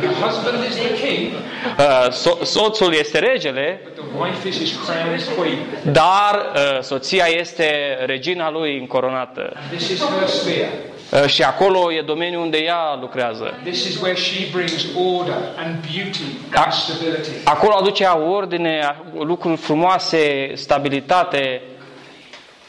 [0.00, 1.32] the husband is the king,
[1.78, 5.58] Uh, So, soțul este regele, but the wife is his crowned queen.
[5.92, 9.52] dar uh, soția este regina lui încoronată.
[9.76, 10.70] This is her sphere.
[11.12, 13.58] Uh, și acolo e domeniul unde ea lucrează.
[13.62, 14.86] This is where she brings
[15.18, 16.22] order and beauty
[16.54, 16.62] Ah.
[16.64, 17.30] and stability.
[17.44, 21.62] Acolo aduce ea ordine, lucruri frumoase, stabilitate.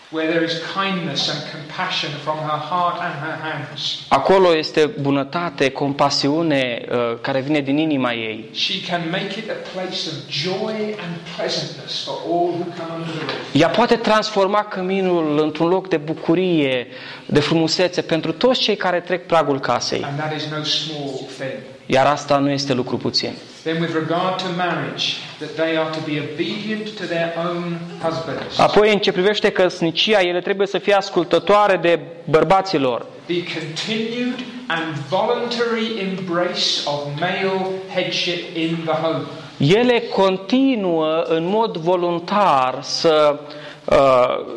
[0.10, 4.06] Where there is kindness and compassion from her heart and her hands.
[4.10, 8.46] Acolo este bunătate, compasiune uh, care vine din inima ei.
[8.54, 13.14] She can make it a place of joy and pleasantness for all who come under
[13.14, 13.54] the roof.
[13.54, 16.88] Ea poate transforma căminul într-un loc de bucurie,
[17.26, 20.04] de frumusețe pentru toți cei care trec pragul casei.
[20.04, 21.60] And that is no small thing.
[21.86, 23.32] Iar asta nu este lucru puțin.
[23.68, 28.60] Then, with regard to marriage, that they are to be obedient to their own husbands,
[28.60, 32.00] Apoi, în ce privește căsnicia, ele trebuie să fie ascultătoare de
[32.30, 33.06] bărbaților.
[33.26, 37.60] the continued and voluntary embrace of male
[37.94, 39.24] headship in the home.
[39.58, 43.40] Ele continuă în mod voluntar să
[43.86, 43.98] uh,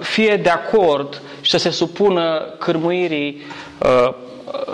[0.01, 3.43] fie de acord și să se supună cârmuirii
[3.79, 4.15] uh,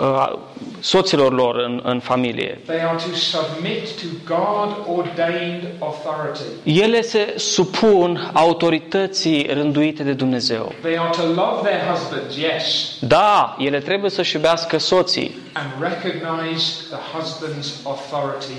[0.01, 0.33] uh,
[0.79, 2.59] soților lor în, în familie.
[2.65, 4.05] They are to submit to
[4.35, 6.79] God ordained authority.
[6.81, 10.71] Ele se supun autorității rânduite de Dumnezeu.
[10.81, 16.65] They are to love their husbands, yes, Da, ele trebuie să-și iubească soții, and recognize
[16.89, 18.53] the husband's authority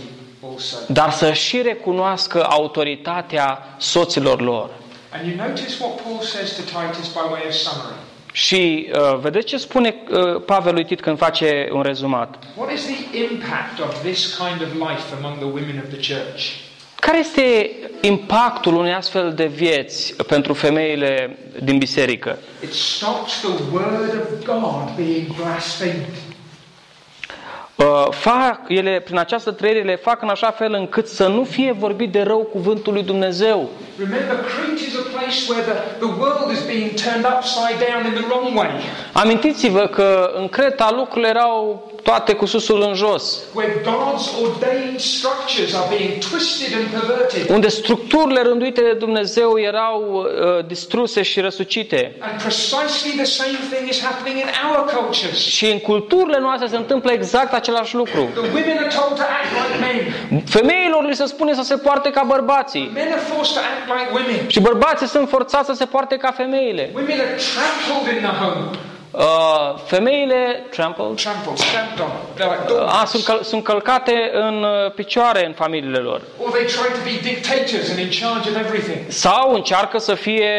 [0.53, 0.77] also.
[0.87, 4.71] dar să și recunoască autoritatea soților lor.
[5.13, 7.95] And you notice what Paul says to Titus by way of summary.
[8.33, 12.39] Și uh, vedeți ce spune uh, Pavel lui Tit când face un rezumat?
[12.57, 16.43] What is the impact of this kind of life among the women of the church?
[17.01, 22.39] Care este impactul unei astfel de vieți pentru femeile din biserică?
[22.63, 26.07] It stops the word of God being blasphemed.
[27.79, 31.73] Uh, fac, ele, prin această trăire, le fac în așa fel încât să nu fie
[31.73, 33.69] vorbit de rău cuvântul lui Dumnezeu.
[33.99, 38.15] Remember, Crete is a place where the, the world is being turned upside down in
[38.21, 38.71] the wrong way,
[39.13, 45.75] Amintiți-vă că în Creta lucrurile erau toate cu susul în jos, where God's ordained structures
[45.75, 47.51] are being twisted and perverted.
[47.51, 52.17] unde structurile rânduite de Dumnezeu erau uh, distruse și răsucite.
[52.19, 55.39] And precisely the same thing is happening in our cultures.
[55.39, 58.29] Și în culturile noastre se întâmplă exact același lucru.
[58.35, 60.43] The women are told to act like men.
[60.45, 62.91] Femeilor li se spune să se poarte ca bărbații.
[62.95, 64.49] Men are forced to act like women.
[64.49, 66.91] Și bărbații sunt forțați să se poarte ca femeile.
[69.13, 70.53] Women are trampled in the home.
[70.53, 72.11] Uh, femeile trampled, Trampled, stamped on.
[72.37, 72.93] They're like dogs.
[72.93, 76.21] a, sunt, căl- sunt călcate în uh, picioare în familiile lor.
[76.45, 78.99] Or they try to be dictators and in charge of everything.
[79.09, 80.51] Sau încearcă să fie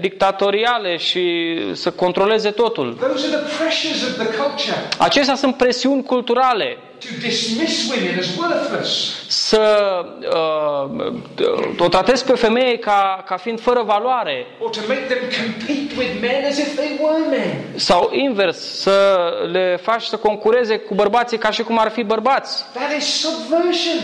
[0.00, 2.94] dictatoriale și să controleze totul.
[3.00, 6.76] Those are the pressures of the culture Acestea sunt presiuni culturale.
[7.00, 9.14] To dismiss women as worthless.
[9.28, 9.60] Să
[10.98, 11.12] uh,
[11.78, 14.46] o tratezi pe femeie ca, ca fiind fără valoare.
[14.60, 17.78] Or to make them compete with men as if they were men.
[17.78, 22.64] Sau invers, să le faci să concureze cu bărbații ca și cum ar fi bărbați.
[22.72, 24.00] That is subversion.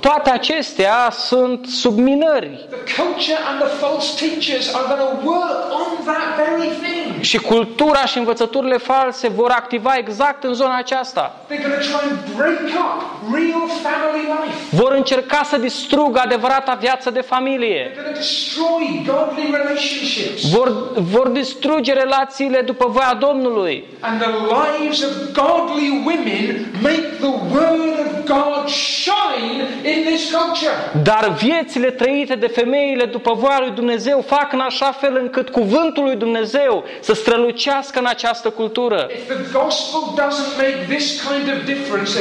[0.00, 2.66] Toate acestea sunt subminări.
[2.70, 7.22] The culture and the false teachers are going to work on that very thing.
[7.22, 11.34] Și cultura și învățăturile false vor activa exact în zona aceasta.
[11.48, 12.96] They're going to try and break up
[13.36, 14.76] real family life.
[14.82, 17.90] Vor încerca să distrugă adevărata viață de familie.
[17.90, 20.50] They're going to destroy godly relationships.
[20.50, 23.84] Vor, vor distruge relațiile după voia Domnului.
[24.00, 29.62] And the lives of godly women make the word of God shine
[29.92, 30.74] in this culture.
[31.02, 36.04] Dar viețile trăite de femeile după voia lui Dumnezeu fac în așa fel încât cuvântul
[36.04, 39.08] lui Dumnezeu să strălucească în această cultură.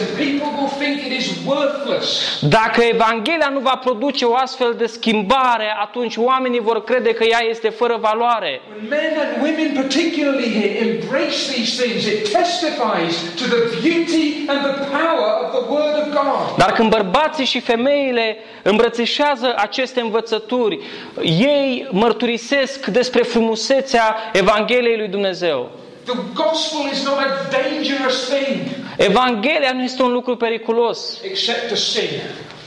[0.07, 1.27] If the gospel doesn't make this kind of difference, then people will think it is
[1.45, 2.39] worthless.
[2.41, 7.43] Dacă Evanghelia nu va produce o astfel de schimbare, atunci oamenii vor crede că ea
[7.49, 8.61] este fără valoare.
[8.69, 14.59] When men and women, particularly here, embrace these things, it testifies to the beauty and
[14.69, 16.57] the power of the Word of God.
[16.57, 20.79] Dar când bărbații și femeile îmbrățișează aceste învățături,
[21.21, 25.71] ei mărturisesc despre frumusețea Evangheliei lui Dumnezeu.
[26.07, 28.59] The gospel is not a dangerous thing
[28.97, 32.09] Evanghelia nu este un lucru periculos except to sin.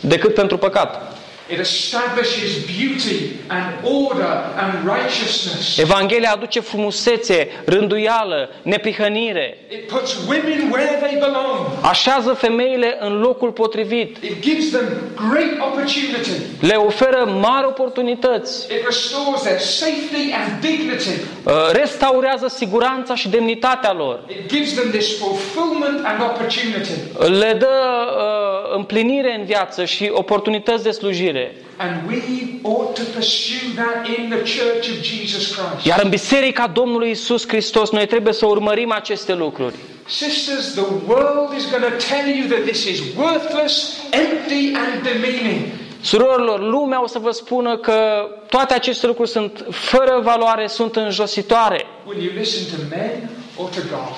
[0.01, 1.17] decât pentru păcat.
[1.53, 4.33] It establishes beauty and order
[4.63, 5.79] and righteousness.
[5.79, 9.59] Evanghelia aduce frumusețe, rânduială, neprihănire.
[9.71, 11.67] It puts women where they belong.
[11.83, 14.17] Așează femeile în locul potrivit.
[14.23, 14.87] It gives them
[15.31, 16.31] great opportunity.
[16.61, 18.67] Le oferă mari oportunități.
[18.73, 21.21] It restores their safety and dignity.
[21.45, 24.21] Uh, Restaurează siguranța și demnitatea lor.
[24.29, 26.93] It gives them this fulfillment and opportunity.
[27.39, 27.69] Le dă
[28.17, 31.40] uh, împlinire în viață și oportunități de slujire.
[31.77, 32.23] And we
[32.63, 35.87] ought to pursue that in the church of Jesus Christ.
[35.87, 39.75] Iar în Biserica Domnului Isus Hristos noi trebuie să urmărim aceste lucruri.
[40.07, 45.67] Sisters, the world is going to tell you that this is worthless, empty, and demeaning.
[46.01, 51.87] Surorilor, lumea o să vă spună că toate aceste lucruri sunt fără valoare, sunt înjositoare.
[52.07, 54.15] Will you listen to men or to God?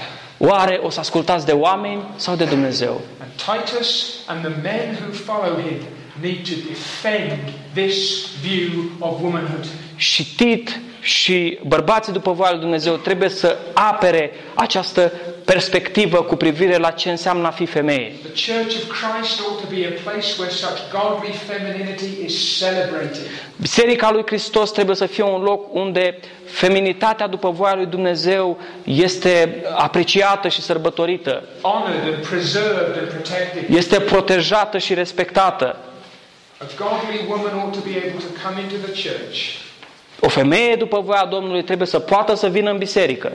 [0.51, 3.01] Oare o să ascultați de oameni sau de Dumnezeu?
[3.21, 5.77] And Titus and the men who follow him
[6.23, 7.41] need to defend
[7.75, 9.67] this view of womanhood.
[9.97, 15.13] Și Tit și bărbații după voia lui Dumnezeu trebuie să apere această
[15.45, 18.13] perspectivă cu privire la ce înseamnă a fi femeie.
[18.35, 23.27] The Church of Christ ought to be a place where such godly femininity is celebrated.
[23.57, 29.63] Biserica lui Hristos trebuie să fie un loc unde feminitatea după voia lui Dumnezeu este
[29.77, 33.77] apreciată și sărbătorită, honored and preserved and protected.
[33.77, 35.77] este protejată și respectată.
[40.21, 43.33] O femeie după voia Domnului trebuie să poată să vină în biserică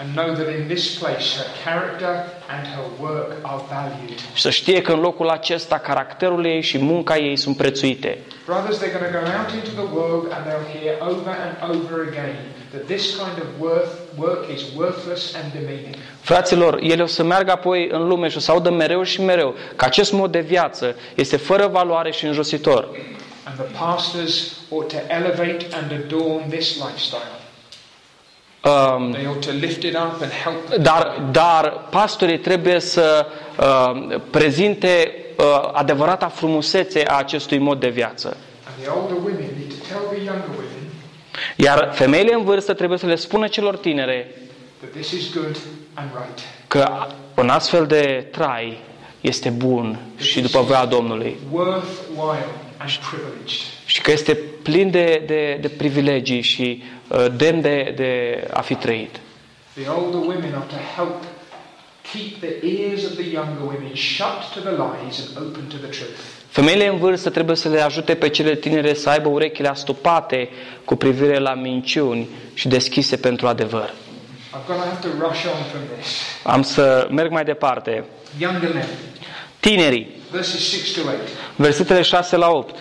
[0.00, 4.18] and know that in this place her character and her work are valued.
[4.34, 8.18] și să știe că în locul acesta caracterul ei și munca ei sunt prețuite.
[8.44, 11.96] Brothers, they're going to go out into the world and they'll hear over and over
[12.08, 12.36] again
[12.72, 15.94] that this kind of worth, work is worthless and demeaning.
[16.20, 19.54] Fraților, ele o să meargă apoi în lume și o să audă mereu și mereu
[19.76, 22.88] că acest mod de viață este fără valoare și înjositor.
[23.44, 27.38] And the pastors ought to elevate and adorn this lifestyle.
[28.64, 30.82] Um, They ought to lift it up and help them.
[30.82, 33.26] dar, dar pastorii trebuie să
[33.58, 38.36] uh, prezinte uh, adevărata frumusețe a acestui mod de viață.
[38.66, 40.69] And the older women need to tell the younger women
[41.56, 44.34] Iar femeile în vârstă trebuie să le spună celor tinere
[44.80, 45.56] that this is good
[45.94, 46.38] and right.
[46.68, 48.78] că un astfel de trai
[49.20, 52.46] este bun și după voia Domnului Worthwhile
[52.76, 53.60] and privileged.
[53.86, 58.74] și că este plin de, de, de privilegii și uh, demn de, de a fi
[58.74, 59.20] trăit.
[59.74, 61.22] The older women are to help
[62.12, 65.88] keep the ears of the younger women shut to the lies and open to the
[65.98, 66.39] truth.
[66.50, 70.48] Femeile în vârstă trebuie să le ajute pe cele tinere să aibă urechile astupate
[70.84, 73.90] cu privire la minciuni și deschise pentru adevăr.
[74.52, 76.06] I'm going to have to rush on from this.
[76.42, 78.04] Am să merg mai departe.
[78.38, 78.86] Younger men,
[79.60, 81.18] Tinerii, verses 6 to 8.
[81.56, 82.74] versetele 6 la 8.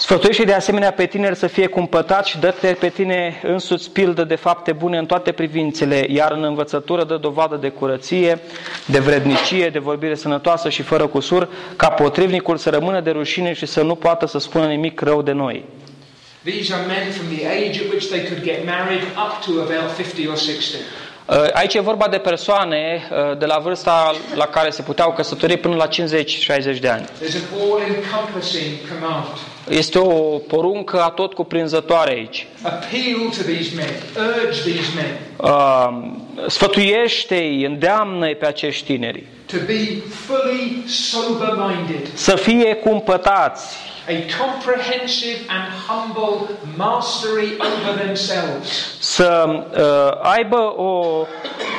[0.00, 0.40] If you read it, brother, please.
[0.40, 4.34] Sfătuiește de asemenea pe tineri să fie cumpătați și dă-te pe tine însuți pildă de
[4.34, 8.38] fapte bune în toate privințele, iar în învățătură dă dovadă de curăție,
[8.86, 13.66] de vrednicie, de vorbire sănătoasă și fără cusur, ca potrivnicul să rămână de rușine și
[13.66, 15.64] să nu poată să spună nimic rău de noi.
[16.44, 19.96] These are men from the age at which they could get married up to about
[19.96, 20.80] 50 or 60.
[21.26, 25.56] Uh, Aici e vorba de persoane uh, de la vârsta la care se puteau căsători
[25.56, 25.90] până la 50-60
[26.80, 27.04] de ani.
[27.04, 29.26] There's an all-encompassing command.
[29.68, 32.46] Este o poruncă atot cuprinzătoare aici.
[32.62, 36.10] Appeal to these men, urge these men Uh,
[36.46, 43.76] Sfătuiește-i, îndeamnă-i pe acești tineri to be fully sober-minded, să fie cumpătați,
[44.08, 48.96] a comprehensive and humble mastery over themselves.
[48.98, 51.26] să uh, aibă o,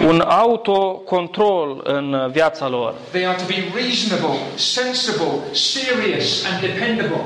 [0.07, 7.21] un autocontrol în viața lor, They are to be reasonable, sensible, serious, and dependable.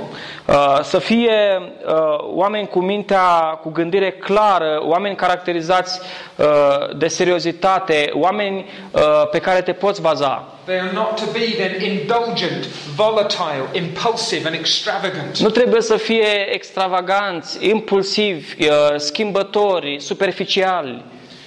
[0.45, 5.99] Uh, să fie uh, oameni cu mintea, cu gândire clară, oameni caracterizați
[6.35, 10.47] uh, de seriozitate, oameni uh, pe care te poți baza.
[10.65, 12.65] They are not to be then indulgent,
[12.95, 15.37] volatile, impulsive, and extravagant.
[15.37, 21.03] Nu trebuie să fie extravaganți, impulsivi, uh, schimbători, superficiali.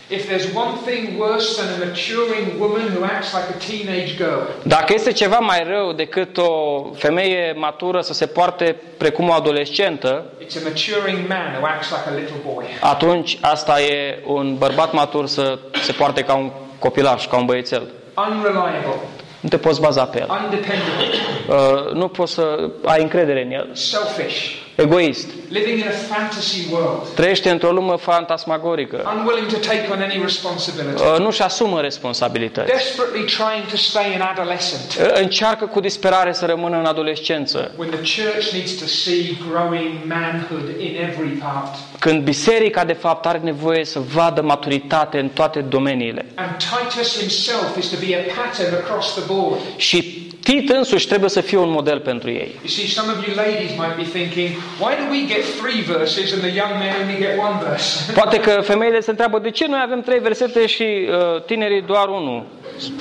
[0.09, 4.41] If there's one thing worse than a maturing woman who acts like a teenage girl,
[4.63, 10.25] Dacă este ceva mai rău decât o femeie matură să se poarte precum o adolescentă,
[10.45, 12.65] it's a maturing man who acts like a little boy.
[12.81, 17.83] atunci asta e un bărbat matur să se poarte ca un copilaș, ca un băiețel.
[18.29, 18.95] Unreliable,
[19.41, 20.27] Nu te poți baza pe el.
[20.45, 21.07] undependable,
[21.49, 23.69] Uh, nu poți să ai încredere în el.
[23.73, 25.27] selfish, Egoist.
[25.49, 29.13] living in a fantasy world, Trăiește într-o lume fantasmagorică.
[29.19, 32.73] unwilling to take on any responsibility, Uh, nu-și asumă responsabilități.
[32.73, 37.71] desperately trying to stay an adolescent Uh, Încearcă cu disperare să rămână în adolescență.
[37.77, 41.75] when the church needs to see growing manhood in every part.
[41.99, 46.25] Când biserica, de fapt, are nevoie să vadă maturitate în toate domeniile.
[46.35, 49.59] And Titus himself is to be a pattern across the board.
[49.77, 52.51] Și Tit însuși trebuie să fie un model pentru ei.
[52.59, 54.49] You see, some of you ladies might be thinking,
[54.83, 57.89] why do we get three verses and the young men only get one verse?
[58.21, 62.09] Poate că femeile se întreabă de ce noi avem trei versete și uh, tinerii doar
[62.09, 62.45] unul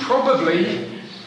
[0.08, 0.66] Probably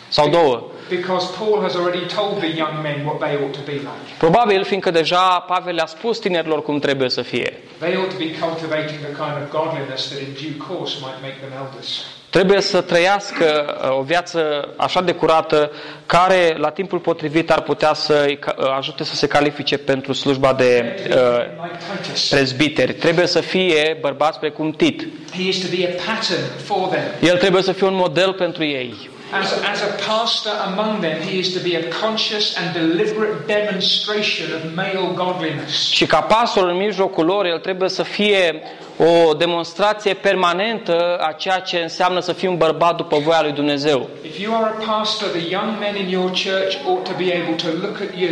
[0.08, 0.64] sau două.
[0.90, 4.06] because Paul has already told the young men what they ought to be like.
[4.18, 7.54] Probabil fiindcă deja Pavel le-a spus tinerilor cum trebuie să fie.
[7.78, 11.38] They ought to be cultivating the kind of godliness that in due course might make
[11.44, 12.06] them elders.
[12.30, 15.72] Trebuie să trăiască uh, o viață așa de curată
[16.06, 20.14] care la timpul potrivit ar putea să îi ca- uh, ajute să se califice pentru
[20.14, 21.16] slujba de uh,
[21.64, 22.30] like Titus.
[22.30, 22.94] prezbiteri.
[22.94, 25.08] Trebuie să fie bărbați precum Tit.
[25.36, 27.30] He is to be a pattern for them.
[27.30, 29.10] El trebuie să fie un model pentru ei.
[29.32, 34.48] As, as a pastor among them, he is to be a conscious and deliberate demonstration
[34.56, 35.92] of male godliness.
[35.92, 38.62] Și ca pastor în mijlocul lor, el trebuie să fie
[38.98, 44.10] o demonstrație permanentă a ceea ce înseamnă să fii un bărbat după voia lui Dumnezeu.
[44.26, 47.56] If you are a pastor, the young men in your church ought to be able
[47.56, 48.30] to look at you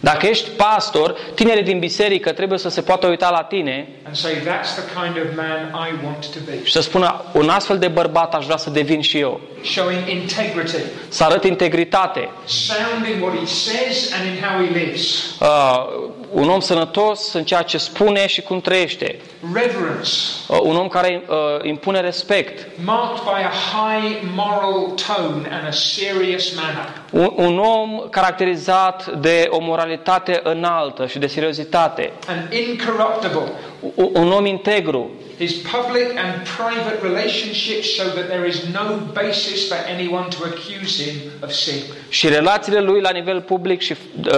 [0.00, 4.32] Dacă ești pastor, tinerii din biserică trebuie să se poată uita la tine and say,
[4.32, 6.64] That's the kind of man I want to be.
[6.64, 9.40] și să spună, un astfel de bărbat aș vrea să devin și eu.
[9.64, 10.08] Showing
[10.44, 10.76] integrity,
[11.08, 12.28] Să arăt integritate.
[12.44, 17.44] sound in what he says and in how he lives, Uh, un om sănătos în
[17.44, 19.16] ceea ce spune și cum trăiește.
[19.54, 20.10] reverence,
[20.48, 22.66] Uh, un om care uh, impune respect.
[22.84, 26.88] marked by a high moral tone and a serious manner.
[27.10, 32.12] Un, un om caracterizat de o moralitate înaltă și de seriozitate.
[32.28, 33.52] And incorruptible.
[33.96, 35.10] U- Un om integru.
[35.38, 41.02] His public and private relationships show that there is no basis for anyone to accuse
[41.04, 41.82] him of sin.
[42.08, 44.32] Și relațiile lui la nivel public și uh,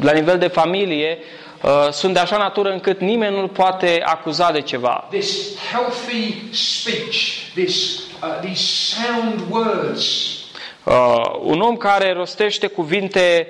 [0.00, 1.18] la nivel de familie
[1.62, 5.06] uh, sunt de așa natură încât nimeni nu-l poate acuza de ceva.
[5.10, 7.16] This healthy speech,
[7.54, 10.28] this, uh, these sound words,
[10.86, 13.48] Uh, un om care rostește cuvinte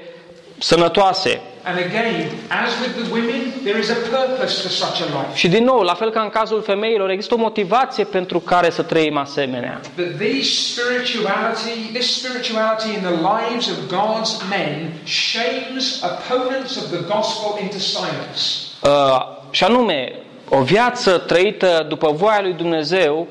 [0.58, 1.40] sănătoase.
[1.64, 5.34] And again, as with the women, there is a purpose for such a life.
[5.34, 8.82] Și din nou, la fel ca în cazul femeilor, există o motivație pentru care să
[8.82, 9.80] trăim asemenea.
[9.96, 17.02] That these spirituality, this spirituality in the lives of God's men shames opponents of the
[17.14, 18.40] gospel into silence.
[18.82, 20.12] Uh, și anume,
[20.48, 23.28] o viață trăită după voia lui Dumnezeu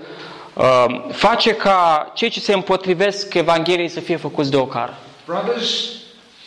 [0.53, 4.93] uh, face ca cei ce se împotrivesc Evangheliei să fie făcuți de ocar.
[5.25, 5.87] Brothers,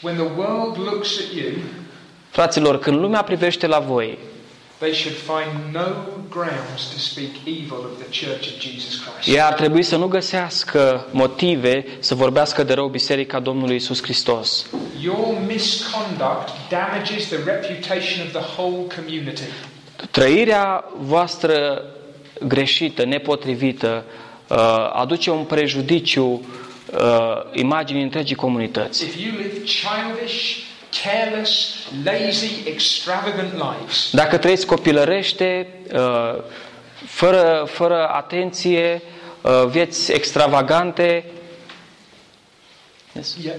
[0.06, 1.52] when the world looks at you,
[2.30, 4.18] Fraților, când lumea privește la voi,
[4.78, 5.86] they should find no
[6.30, 9.28] grounds to speak evil of the Church of Jesus Christ.
[9.28, 14.66] Ei ar trebui să nu găsească motive să vorbească de rău Biserica Domnului Isus Hristos.
[15.02, 19.42] Your misconduct damages the reputation of the whole community.
[20.10, 21.82] Trăirea voastră
[22.46, 24.04] greșită, nepotrivită,
[24.48, 24.56] uh,
[24.92, 26.40] aduce un prejudiciu
[26.92, 27.00] uh,
[27.52, 29.04] imaginii întregii comunități.
[29.04, 30.56] If you live childish,
[31.02, 36.34] careless, lazy, extravagant lives, Dacă trăiți copilărește, uh,
[37.06, 39.02] fără, fără atenție,
[39.42, 41.24] uh, vieți extravagante,
[43.16, 43.36] Yes.
[43.42, 43.54] yeah,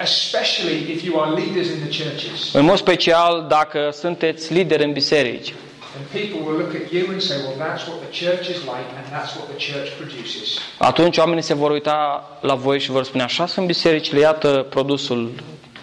[0.00, 4.92] especially if you are leaders in the churches, în mod special dacă sunteți lideri în
[4.92, 5.54] biserici,
[5.96, 8.88] and people will look at you and say, well, that's what the church is like,
[8.98, 10.58] and that's what the church produces.
[10.78, 15.32] atunci oamenii se vor uita la voi și vor spune așa sunt bisericile, iată produsul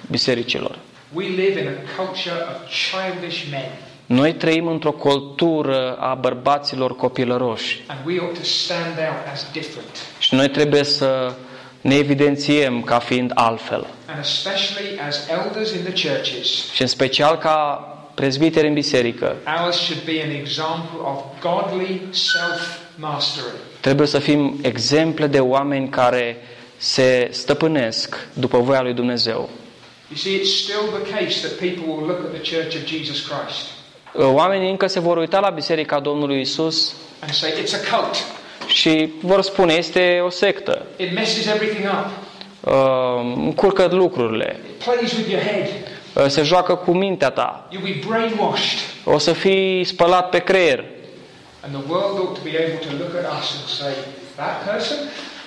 [0.10, 0.78] bisericilor.
[1.14, 2.56] We live in a culture of
[2.92, 3.70] childish men,
[4.06, 9.90] Noi trăim într-o cultură a bărbaților copilăroși and we ought to stand out as different.
[10.20, 11.34] și noi trebuie să
[11.82, 13.88] ne evidențiem ca fiind altfel.
[14.08, 17.84] And especially as elders in the churches, Și în special ca
[18.20, 23.56] prezbiteri în biserică, ours should be an example of godly self-mastery.
[23.80, 26.38] trebuie să fim exemple de oameni care
[26.78, 29.50] se stăpânesc după voia lui Dumnezeu.
[30.10, 33.28] You see, it's still the case that people will look at the church of Jesus
[33.28, 33.66] Christ
[34.14, 38.16] Oamenii încă se vor uita la Biserica Domnului Isus and say, it's a cult.
[38.68, 42.06] și vor spune, este o sectă, It messes everything up.
[42.74, 45.68] uh, încurcă lucrurile, It plays with your head.
[46.14, 48.80] Uh, se joacă cu mintea ta, You'll be brainwashed.
[49.04, 50.84] o să fii spălat pe creier.
[51.64, 53.94] And the world ought to be able to look at us and say,
[54.36, 54.98] that person?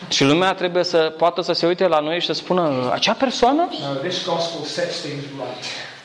[0.09, 3.69] Și lumea trebuie să poată să se uite la noi și să spună, acea persoană?
[3.81, 5.65] No, this gospel sets things right.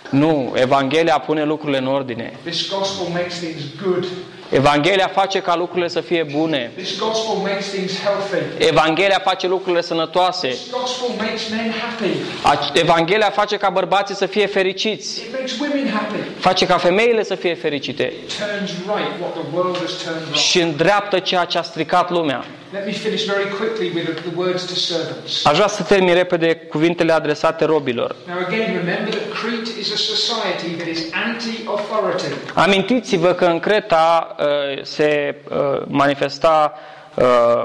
[0.10, 2.34] Nu, Evanghelia pune lucrurile în ordine.
[4.50, 4.98] This gospel makes things good.
[5.00, 6.72] Evanghelia face ca lucrurile să fie bune.
[6.76, 8.68] This gospel makes things healthy.
[8.68, 10.48] Evanghelia face lucrurile sănătoase.
[10.48, 12.12] This gospel makes men happy.
[12.56, 15.20] Ac- Evanghelia face ca bărbații să fie fericiți.
[15.22, 16.20] It makes women happy.
[16.40, 18.04] Face ca femeile să fie fericite.
[18.04, 20.36] It turns right what the world has turned wrong.
[20.36, 22.46] Și îndreaptă ceea ce a stricat lumea.
[22.74, 25.46] Let me finish very quickly with the words to servants.
[25.46, 28.16] Aș vrea să termin repede cuvintele adresate robilor.
[28.28, 32.34] Now, again, remember that Crete is a society that is anti-authority.
[32.54, 34.46] Amintiți-vă că în Creta uh,
[34.84, 36.97] se uh, manifesta uh,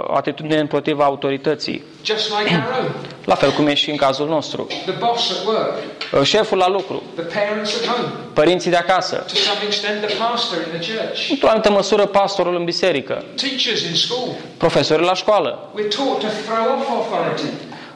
[0.07, 1.83] o atitudine împotriva autorității.
[2.05, 2.93] just like our own.
[3.25, 4.67] La fel cum e și în cazul nostru.
[4.67, 5.73] The boss at work,
[6.13, 10.17] Uh, Șeful la lucru, the parents at home, părinții de acasă, to some extent the
[10.17, 14.29] pastor in the church, într-o anumită măsură pastorul în biserică, teachers in school.
[14.57, 15.71] profesorii la școală.
[15.75, 17.49] We're taught to throw off authority.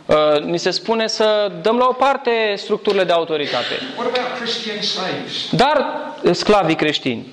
[0.07, 3.75] Uh, Ni se spune să dăm la o parte structurile de autoritate.
[3.97, 5.33] What about Christian slaves?
[5.51, 5.87] Dar
[6.23, 7.27] uh, sclavii creștini,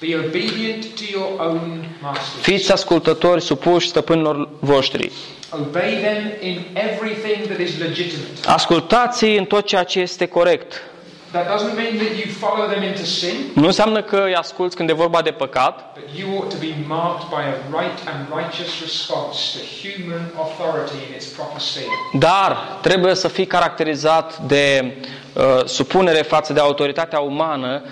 [0.00, 2.42] Be obedient to your own masters.
[2.42, 5.10] fiți ascultători, supuși stăpânilor voștri.
[5.50, 8.30] Obey them in everything that is legitimate.
[8.46, 10.82] Ascultați-i în tot ceea ce este corect.
[11.30, 14.88] That doesn't mean that you follow them into sin, Nu înseamnă că îi asculți când
[14.90, 18.80] e vorba de păcat, but you ought to be marked by a right and righteous
[18.80, 21.86] response to human authority in its proper sphere.
[22.18, 24.94] dar trebuie să fii caracterizat de
[25.32, 27.82] uh, supunere față de autoritatea umană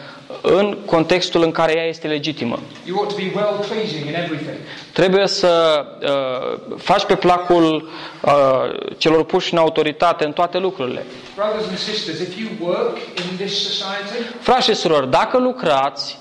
[0.42, 2.58] în contextul în care ea este legitimă.
[2.86, 4.56] You ought to be well pleasing in everything.
[4.92, 7.88] Trebuie să uh, faci pe placul
[8.22, 8.32] uh,
[8.98, 11.04] celor puși în autoritate în toate lucrurile.
[11.34, 16.18] Brothers and sisters, if you work in this society, Frați și surori, dacă lucrați,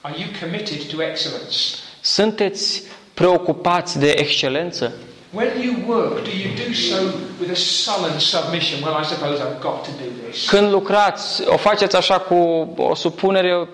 [0.00, 1.56] are you committed to excellence?
[2.00, 2.82] sunteți
[3.14, 4.92] preocupați de excelență?
[5.34, 6.96] When you work, do you do so
[7.40, 8.82] with a sullen submission?
[8.84, 10.48] Well, I suppose I've got to do this.
[10.48, 12.34] Când lucrați, o faceți așa cu
[12.76, 13.68] o supunere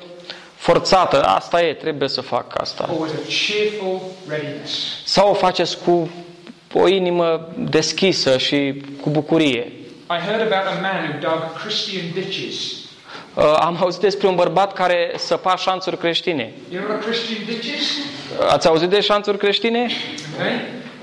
[0.56, 2.88] forțată, asta e, trebuie să fac asta.
[2.92, 4.72] Or with a cheerful readiness?
[5.04, 6.10] Sau o faceți cu
[6.72, 9.72] o inimă deschisă și cu bucurie.
[10.10, 12.54] I heard about a man who dug Christian ditches.
[13.34, 16.52] Uh, Am auzit despre un bărbat care săpa șanțuri creștine.
[16.72, 17.82] You know what are Christian ditches?
[18.48, 19.90] Ați auzit de șanțuri creștine?
[20.38, 20.52] Okay?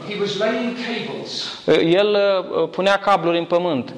[0.09, 2.17] He was laying cables, Uh, El
[2.61, 3.93] uh, punea cabluri în pământ.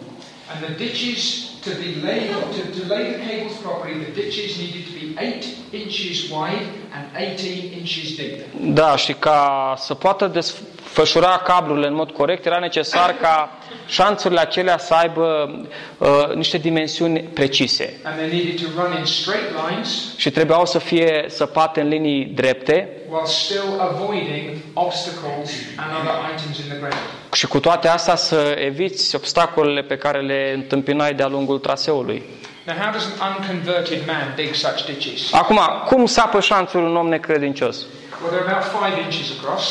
[0.53, 4.84] and the ditches to be laid to, to lay the cables properly, the ditches needed
[4.90, 5.44] to be eight
[5.84, 8.40] inches wide and 18 inches deep.
[8.76, 13.57] Da, și ca să poată desfășura cablurile în mod corect, era necesar ca
[13.88, 15.56] șanțurile acelea să aibă
[15.98, 17.99] uh, niște dimensiuni precise.
[18.03, 22.26] And they needed to run in straight lines Și trebuiau să fie săpate în linii
[22.26, 27.03] drepte while still avoiding obstacles and other items in the ground.
[27.34, 32.23] și cu toate astea să eviți obstacolele pe care le întâmpinai de-a lungul traseului.
[32.65, 35.34] Now, how does an unconverted man dig such ditches?
[35.34, 37.77] Acum, cum sapă șanțul un om necredincios?
[38.22, 39.64] Well, they're about five inches across,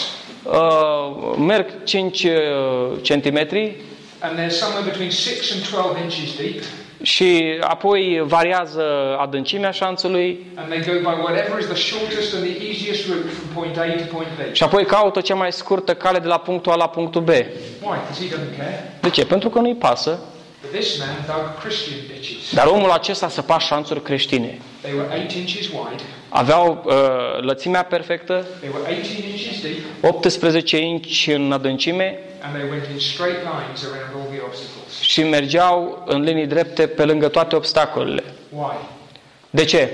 [0.44, 2.30] Uh, merg 5 uh,
[3.02, 3.76] centimetri
[4.20, 6.62] and they're somewhere between six and 12 inches deep,
[7.02, 8.82] și apoi variază
[9.18, 13.48] adâncimea șanțului and they go by whatever is the shortest and the easiest route from
[13.54, 14.54] point A to point B.
[14.54, 17.28] și apoi caută cea mai scurtă cale de la punctul A la punctul B.
[17.28, 17.44] Why?
[17.80, 18.92] Because he doesn't care.
[19.00, 19.24] De ce?
[19.26, 20.18] Pentru că nu-i pasă.
[20.60, 22.54] But this man dug Christian ditches.
[22.54, 24.58] Dar omul acesta săpa șanțuri creștine.
[24.80, 26.94] They were eight inches wide, Aveau uh,
[27.40, 32.98] lățimea perfectă, they were 18 inches deep, 18 inci în adâncime and they went in
[32.98, 35.00] straight lines around all the obstacles.
[35.00, 38.24] și mergeau în linii drepte pe lângă toate obstacolele.
[38.50, 38.76] Why?
[39.50, 39.88] De ce?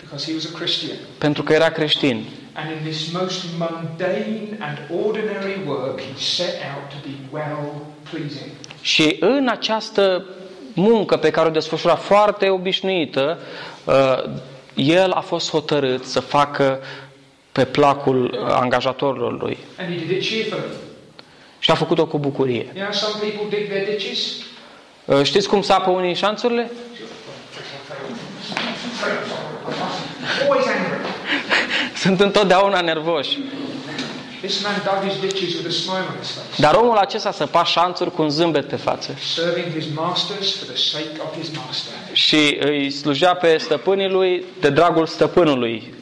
[0.00, 0.96] Because he was a Christian.
[1.18, 2.24] Pentru că era creștin.
[2.54, 8.50] And in this most mundane and ordinary work, he set out to be well pleasing.
[8.80, 10.24] Și în această
[10.74, 13.38] muncă pe care o desfășura foarte obișnuită,
[13.84, 14.30] uh,
[14.74, 16.78] el a fost hotărât să facă
[17.52, 19.58] pe placul uh, angajatorilor lui.
[19.78, 20.62] And he did it cheerfully.
[21.58, 22.66] Și a făcut-o cu bucurie.
[22.74, 24.18] You know, some people dig their ditches.
[25.04, 26.70] Uh, Știți cum sapă unii șanțurile?
[32.04, 32.20] Always angry.
[32.20, 33.38] Sunt întotdeauna nervoși.
[34.40, 37.64] This man dug his ditches with a smile on his face, Dar omul acesta săpa
[37.64, 39.14] șanțuri cu un zâmbet pe față.
[39.34, 41.92] serving his masters for the sake of his master.
[42.12, 45.94] Și îi slujea pe stăpânii lui de dragul stăpânului.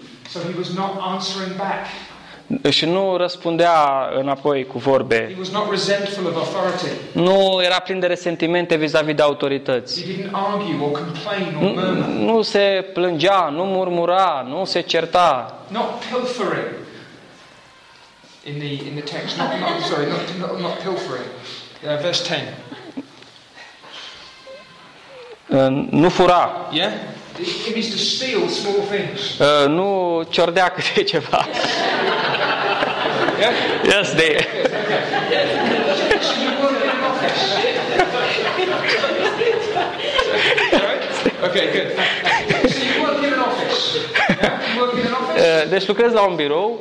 [2.49, 2.73] So he was not answering back.
[2.73, 5.29] Și nu răspundea înapoi cu vorbe.
[5.33, 6.91] He was not resentful of authority.
[7.13, 10.03] Nu era plin de resentimente vis-a-vis de autorități.
[10.05, 12.07] He didn't argue or complain or murmur.
[12.07, 15.59] Nu se plângea, nu murmura, nu se certa.
[15.69, 16.75] Not pilfering.
[18.45, 21.31] In the in the text, not, not sorry, not, not, not pilfering.
[21.85, 22.55] Uh, verse ten.
[25.91, 26.93] Nu fura, Yeah,
[27.41, 29.39] it means to steal small things.
[29.67, 31.47] nu ciordea câte ceva.
[33.39, 33.55] Yeah.
[33.85, 34.37] Yes, de...
[36.21, 37.55] So you work in an office.
[40.73, 41.03] right?
[41.49, 41.89] Okay, good.
[42.71, 43.97] So you work in an office.
[44.29, 44.75] Yeah?
[44.75, 45.69] You work in an office.
[45.71, 46.79] Deci lucrez la un birou.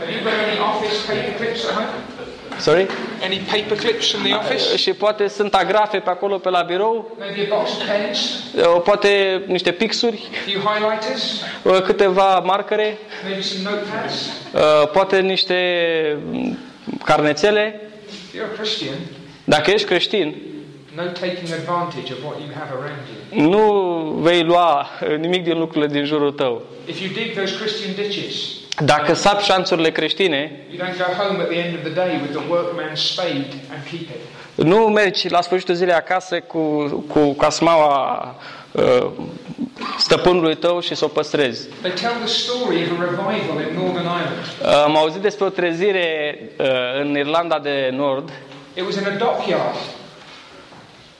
[0.00, 2.13] Have you got any office paper clips at home?
[2.58, 2.86] Sorry?
[3.24, 4.76] Any paper clips from the office?
[4.76, 8.18] Și poate sunt agrafe pe acolo pe la birou, Maybe a box of pens,
[8.56, 14.14] uh, poate niște pixuri, a few highlighters, uh, câteva marcare, maybe some notepads.
[14.54, 15.56] uh, poate niște
[16.30, 16.58] mm,
[17.04, 17.80] carnețele.
[18.08, 18.94] If you're a Christian,
[19.44, 20.34] Dacă ești creștin,
[20.94, 23.02] no taking advantage of what you have around
[23.32, 23.50] you.
[23.50, 23.62] nu
[24.20, 26.62] vei lua uh, nimic din lucrurile din jurul tău.
[26.86, 28.34] If you dig those Christian ditches,
[28.78, 32.30] Dacă sapi șanțurile creștine, you don't go home at the end of the day with
[32.36, 34.66] the workman's spade and keep it.
[34.66, 36.58] nu mergi la sfârșitul zilei acasă cu,
[37.08, 38.34] cu casmaua
[38.72, 39.06] uh,
[39.98, 41.68] stăpânului tău și să o păstrezi.
[41.80, 44.44] They tell the story of a revival in Northern Ireland.
[44.62, 46.66] Uh, Am auzit despre o trezire uh,
[47.00, 48.30] în Irlanda de Nord.
[48.74, 49.74] It was in a dockyard,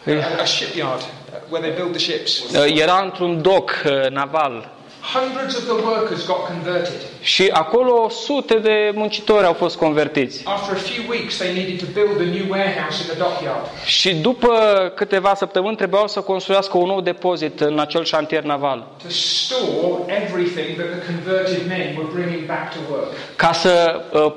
[0.06, 2.38] a, a shipyard, uh, where they build the ships.
[2.38, 4.72] Uh, Era într-un doc uh, naval
[5.12, 7.00] Hundreds of the workers got converted.
[7.20, 10.42] și acolo sute de muncitori au fost convertiți.
[10.44, 13.66] After a few weeks, they needed to build a new warehouse in the dockyard.
[13.84, 14.52] Și după
[14.96, 18.86] câteva săptămâni trebuiau să construiască un nou depozit în acel șantier naval.
[19.02, 23.08] to store everything that the converted men were bringing back to work.
[23.36, 24.32] ca să uh, po- uh,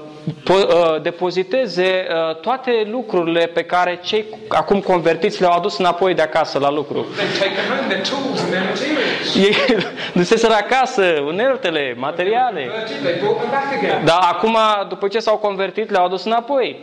[1.01, 6.71] depoziteze uh, toate lucrurile pe care cei acum convertiți le-au adus înapoi de acasă la
[6.71, 7.05] lucru.
[7.15, 9.35] They'd taken home their tools and their materials.
[9.35, 9.55] Ei
[10.21, 12.61] duseseră acasă uneltele, materiale.
[12.61, 14.05] Converted, they brought them back again.
[14.05, 14.57] Dar acum,
[14.89, 16.79] după ce s-au convertit, le-au adus înapoi.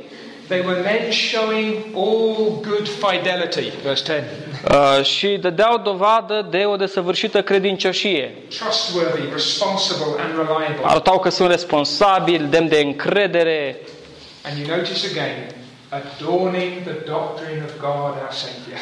[0.49, 4.25] They were men showing all good fidelity, verse 10.
[4.99, 8.35] Uh, și dădeau dovadă de o desăvârșită credincioșie.
[8.49, 10.81] Trustworthy, responsible, and reliable.
[10.83, 13.77] Arătau că sunt responsabili, demn de încredere
[14.47, 15.47] And you notice again,
[15.89, 18.79] adorning the doctrine of God our Saviour.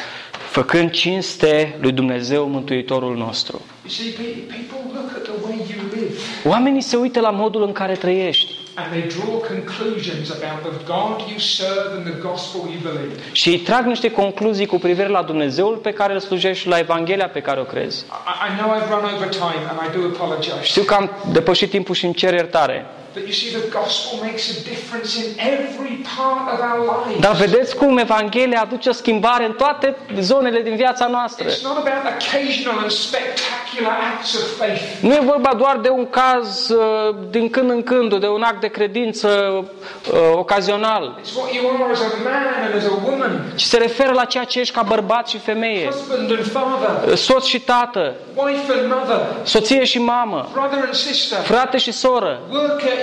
[0.49, 3.61] făcând cinste lui Dumnezeu Mântuitorul nostru.
[3.83, 6.15] You see, pe- people look at the way you live
[6.47, 11.29] Oamenii se uită la modul în care trăiești and they draw conclusions about the God
[11.31, 13.19] you serve and the gospel you believe.
[13.31, 16.77] și îi trag niște concluzii cu privire la Dumnezeul pe care îl slujești și la
[16.77, 18.05] Evanghelia pe care o crezi.
[18.05, 20.61] I, I know I've run over time and I do apologize.
[20.61, 22.85] Știu că am depășit timpul și îmi cer iertare.
[23.13, 27.21] But you see, the gospel makes a difference in every part of our lives.
[27.21, 31.47] Dar vedeți cum Evanghelia aduce o schimbare în toate zonele din viața noastră.
[31.49, 34.81] It's not about occasional and spectacular acts of faith.
[35.01, 38.59] Nu e vorba doar de un caz uh, din când în când, de un act
[38.61, 43.51] de credință uh, ocazional, It's what you are as a man and as a woman,
[43.55, 47.17] ci se referă la ceea ce ești ca bărbat și femeie, husband and father, uh,
[47.17, 52.39] soț și tată, wife and mother, soție și mamă, brother and sister, frate și soră,
[52.51, 52.91] worker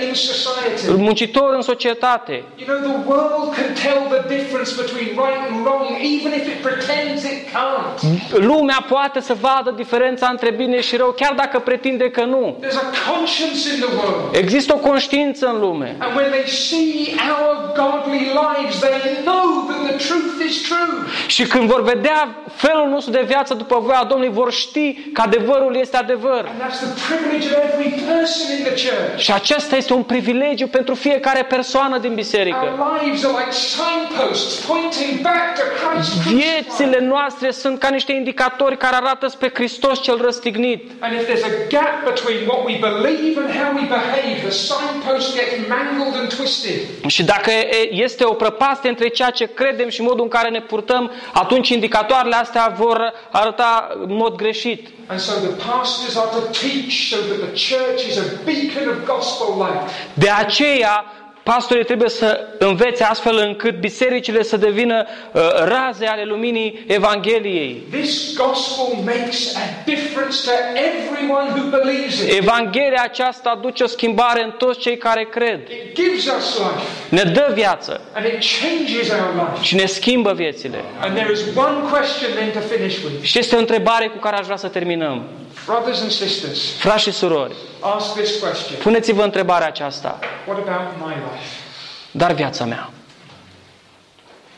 [0.97, 2.43] Muncitor în societate.
[2.55, 6.59] You know, the world can tell the difference between right and wrong, even if it
[6.69, 7.95] pretends it can't.
[8.31, 12.57] Lumea poate să vadă diferența între bine și rău, chiar dacă pretinde că nu.
[12.61, 14.35] There's a conscience in the world.
[14.35, 15.95] Există o conștiință în lume.
[15.99, 17.51] And when they see our
[17.81, 20.95] godly lives, they know that the truth is true.
[21.27, 25.75] Și când vor vedea felul nostru de viață după voia Domnului, vor ști că adevărul
[25.75, 26.45] este adevăr.
[26.51, 29.17] And that's the privilege of every person in the church.
[29.17, 32.57] Și acesta este un privilegiu pentru fiecare persoană din biserică.
[32.79, 37.07] Our lives are like signposts pointing back to Christ Viețile crucified.
[37.07, 40.91] noastre sunt ca niște indicatori care arată spre Hristos cel răstignit.
[40.99, 45.35] And if there's a gap between what we believe and how we behave, the signpost
[45.35, 46.79] gets mangled and twisted.
[47.07, 50.61] Și dacă e- este o prăpastie între ceea ce credem și modul în care ne
[50.61, 54.87] purtăm, atunci indicatoarele astea vor arăta în mod greșit.
[55.07, 58.97] And so the pastors are to teach so that the church is a beacon of
[59.13, 59.80] gospel light.
[60.13, 61.05] De aceea,
[61.43, 67.83] pastorii trebuie să învețe astfel încât bisericile să devină uh, raze ale luminii Evangheliei.
[67.91, 72.37] This gospel makes a difference to everyone who believes it.
[72.37, 75.59] Evanghelia aceasta aduce o schimbare în toți cei care cred.
[75.69, 79.63] It gives us life Ne dă viață and it changes our life.
[79.63, 80.77] și ne schimbă viețile.
[80.99, 83.23] And there is one question then to finish with.
[83.23, 85.23] Și este o întrebare cu care aș vrea să terminăm.
[85.71, 88.79] Brothers and sisters, Frați și surori, ask this question.
[88.81, 90.19] puneți-vă întrebarea aceasta.
[90.47, 91.47] What about my life?
[92.11, 92.89] Dar viața mea.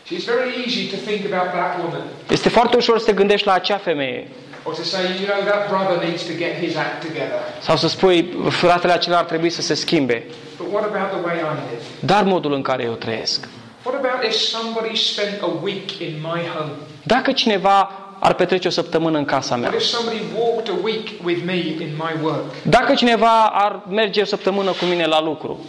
[0.06, 3.48] See, it's very easy to think about that woman Este foarte ușor să te gândești
[3.48, 4.28] la acea femeie
[4.64, 7.40] or to say, you know, that brother needs to get his act together.
[7.62, 10.24] sau să spui, fratele acela ar trebui să se schimbe.
[10.58, 11.84] But what about the way I live?
[12.00, 13.48] Dar modul în care eu trăiesc.
[13.84, 16.72] What about if somebody spent a week in my home?
[17.04, 21.08] Dacă cineva ar petrece o săptămână în casa mea, What if somebody walked a week
[21.24, 22.62] with me in my work?
[22.64, 25.60] dacă cineva ar merge o săptămână cu mine la lucru,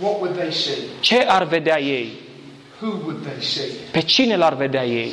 [0.00, 0.74] What would they see?
[1.00, 2.12] ce ar vedea ei?
[2.80, 3.64] Who would they see?
[3.90, 5.12] Pe cine l-ar vedea ei?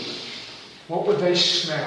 [0.85, 1.83] What would they smell?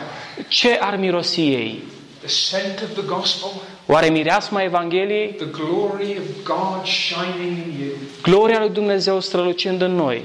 [0.48, 1.82] Ce ar mirosi ei?
[2.18, 3.48] The scent of the gospel?
[3.86, 5.32] Oare mireasma Evangheliei?
[5.32, 7.92] The glory of God shining in you?
[8.22, 10.22] Gloria lui Dumnezeu strălucind în noi.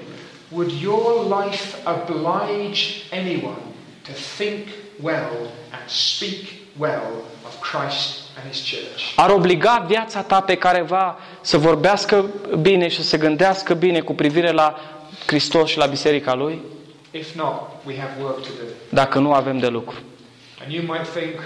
[0.51, 2.81] Would your life oblige
[3.11, 3.57] anyone
[4.03, 4.67] to think
[5.01, 5.37] well
[5.71, 6.45] and speak
[6.77, 7.11] well
[7.45, 9.13] of Christ and His church?
[9.15, 12.25] Ar obliga viața ta pe careva să vorbească
[12.61, 14.79] bine și să se gândească bine cu privire la
[15.25, 16.61] Hristos și la biserica Lui?
[17.11, 18.65] If not, we have work to do.
[18.89, 19.95] Dacă nu avem de lucru.
[20.63, 21.39] And you might think,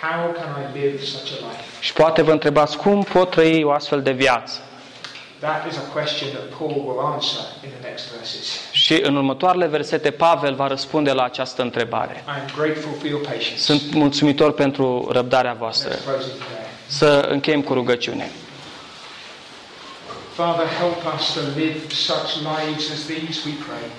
[0.00, 1.62] how can I live such a life?
[1.80, 4.60] Și poate vă întrebați cum pot trăi o astfel de viață?
[5.42, 8.60] That is a question that Paul will answer in the next verses.
[8.72, 12.24] Și în următoarele versete Pavel va răspunde la această întrebare.
[12.26, 13.56] I am grateful for your patience.
[13.56, 15.90] Sunt mulțumitor pentru răbdarea voastră.
[15.94, 16.66] Let's close in prayer.
[16.86, 18.30] Să încheiem cu rugăciune.
[20.34, 23.90] Father, help us to live such lives as these, we pray.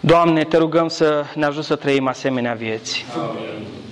[0.00, 3.04] Doamne, te rugăm să ne ajut să trăim asemenea vieți.
[3.12, 3.91] Forgive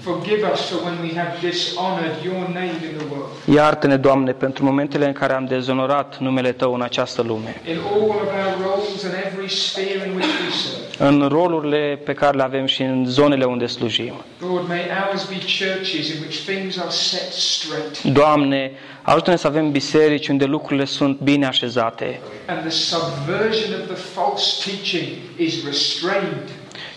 [0.53, 3.31] us for when we have dishonored your name in the world.
[3.45, 7.61] Iartă-ne, Doamne, pentru momentele în care am dezonorat numele Tău în această lume.
[7.71, 11.15] In all of our roles and every sphere in which we serve.
[11.15, 14.15] În rolurile pe care le avem și în zonele unde slujim.
[14.41, 18.73] Lord, may ours be churches in which things are set straight Doamne,
[19.03, 22.21] ajută-ne să avem biserici unde lucrurile sunt bine așezate
[22.51, 26.51] and the subversion of the false teaching is restrained.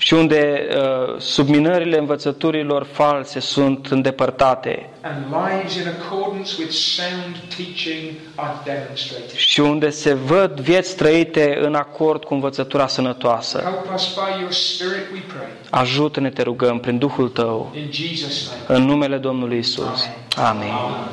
[0.04, 8.12] Și unde uh, subminările învățăturilor false sunt îndepărtate and lives in accordance with sound teaching
[8.36, 9.32] are demonstrated.
[9.36, 13.60] și unde se văd vieți trăite în acord cu învățătura sănătoasă.
[13.60, 15.48] Help us by your Spirit, we pray.
[15.70, 18.80] Ajută-ne, te rugăm, prin Duhul Tău, In Jesus' name.
[18.80, 20.10] în numele Domnului Isus.
[20.38, 20.70] Amin.
[20.72, 21.04] Amen.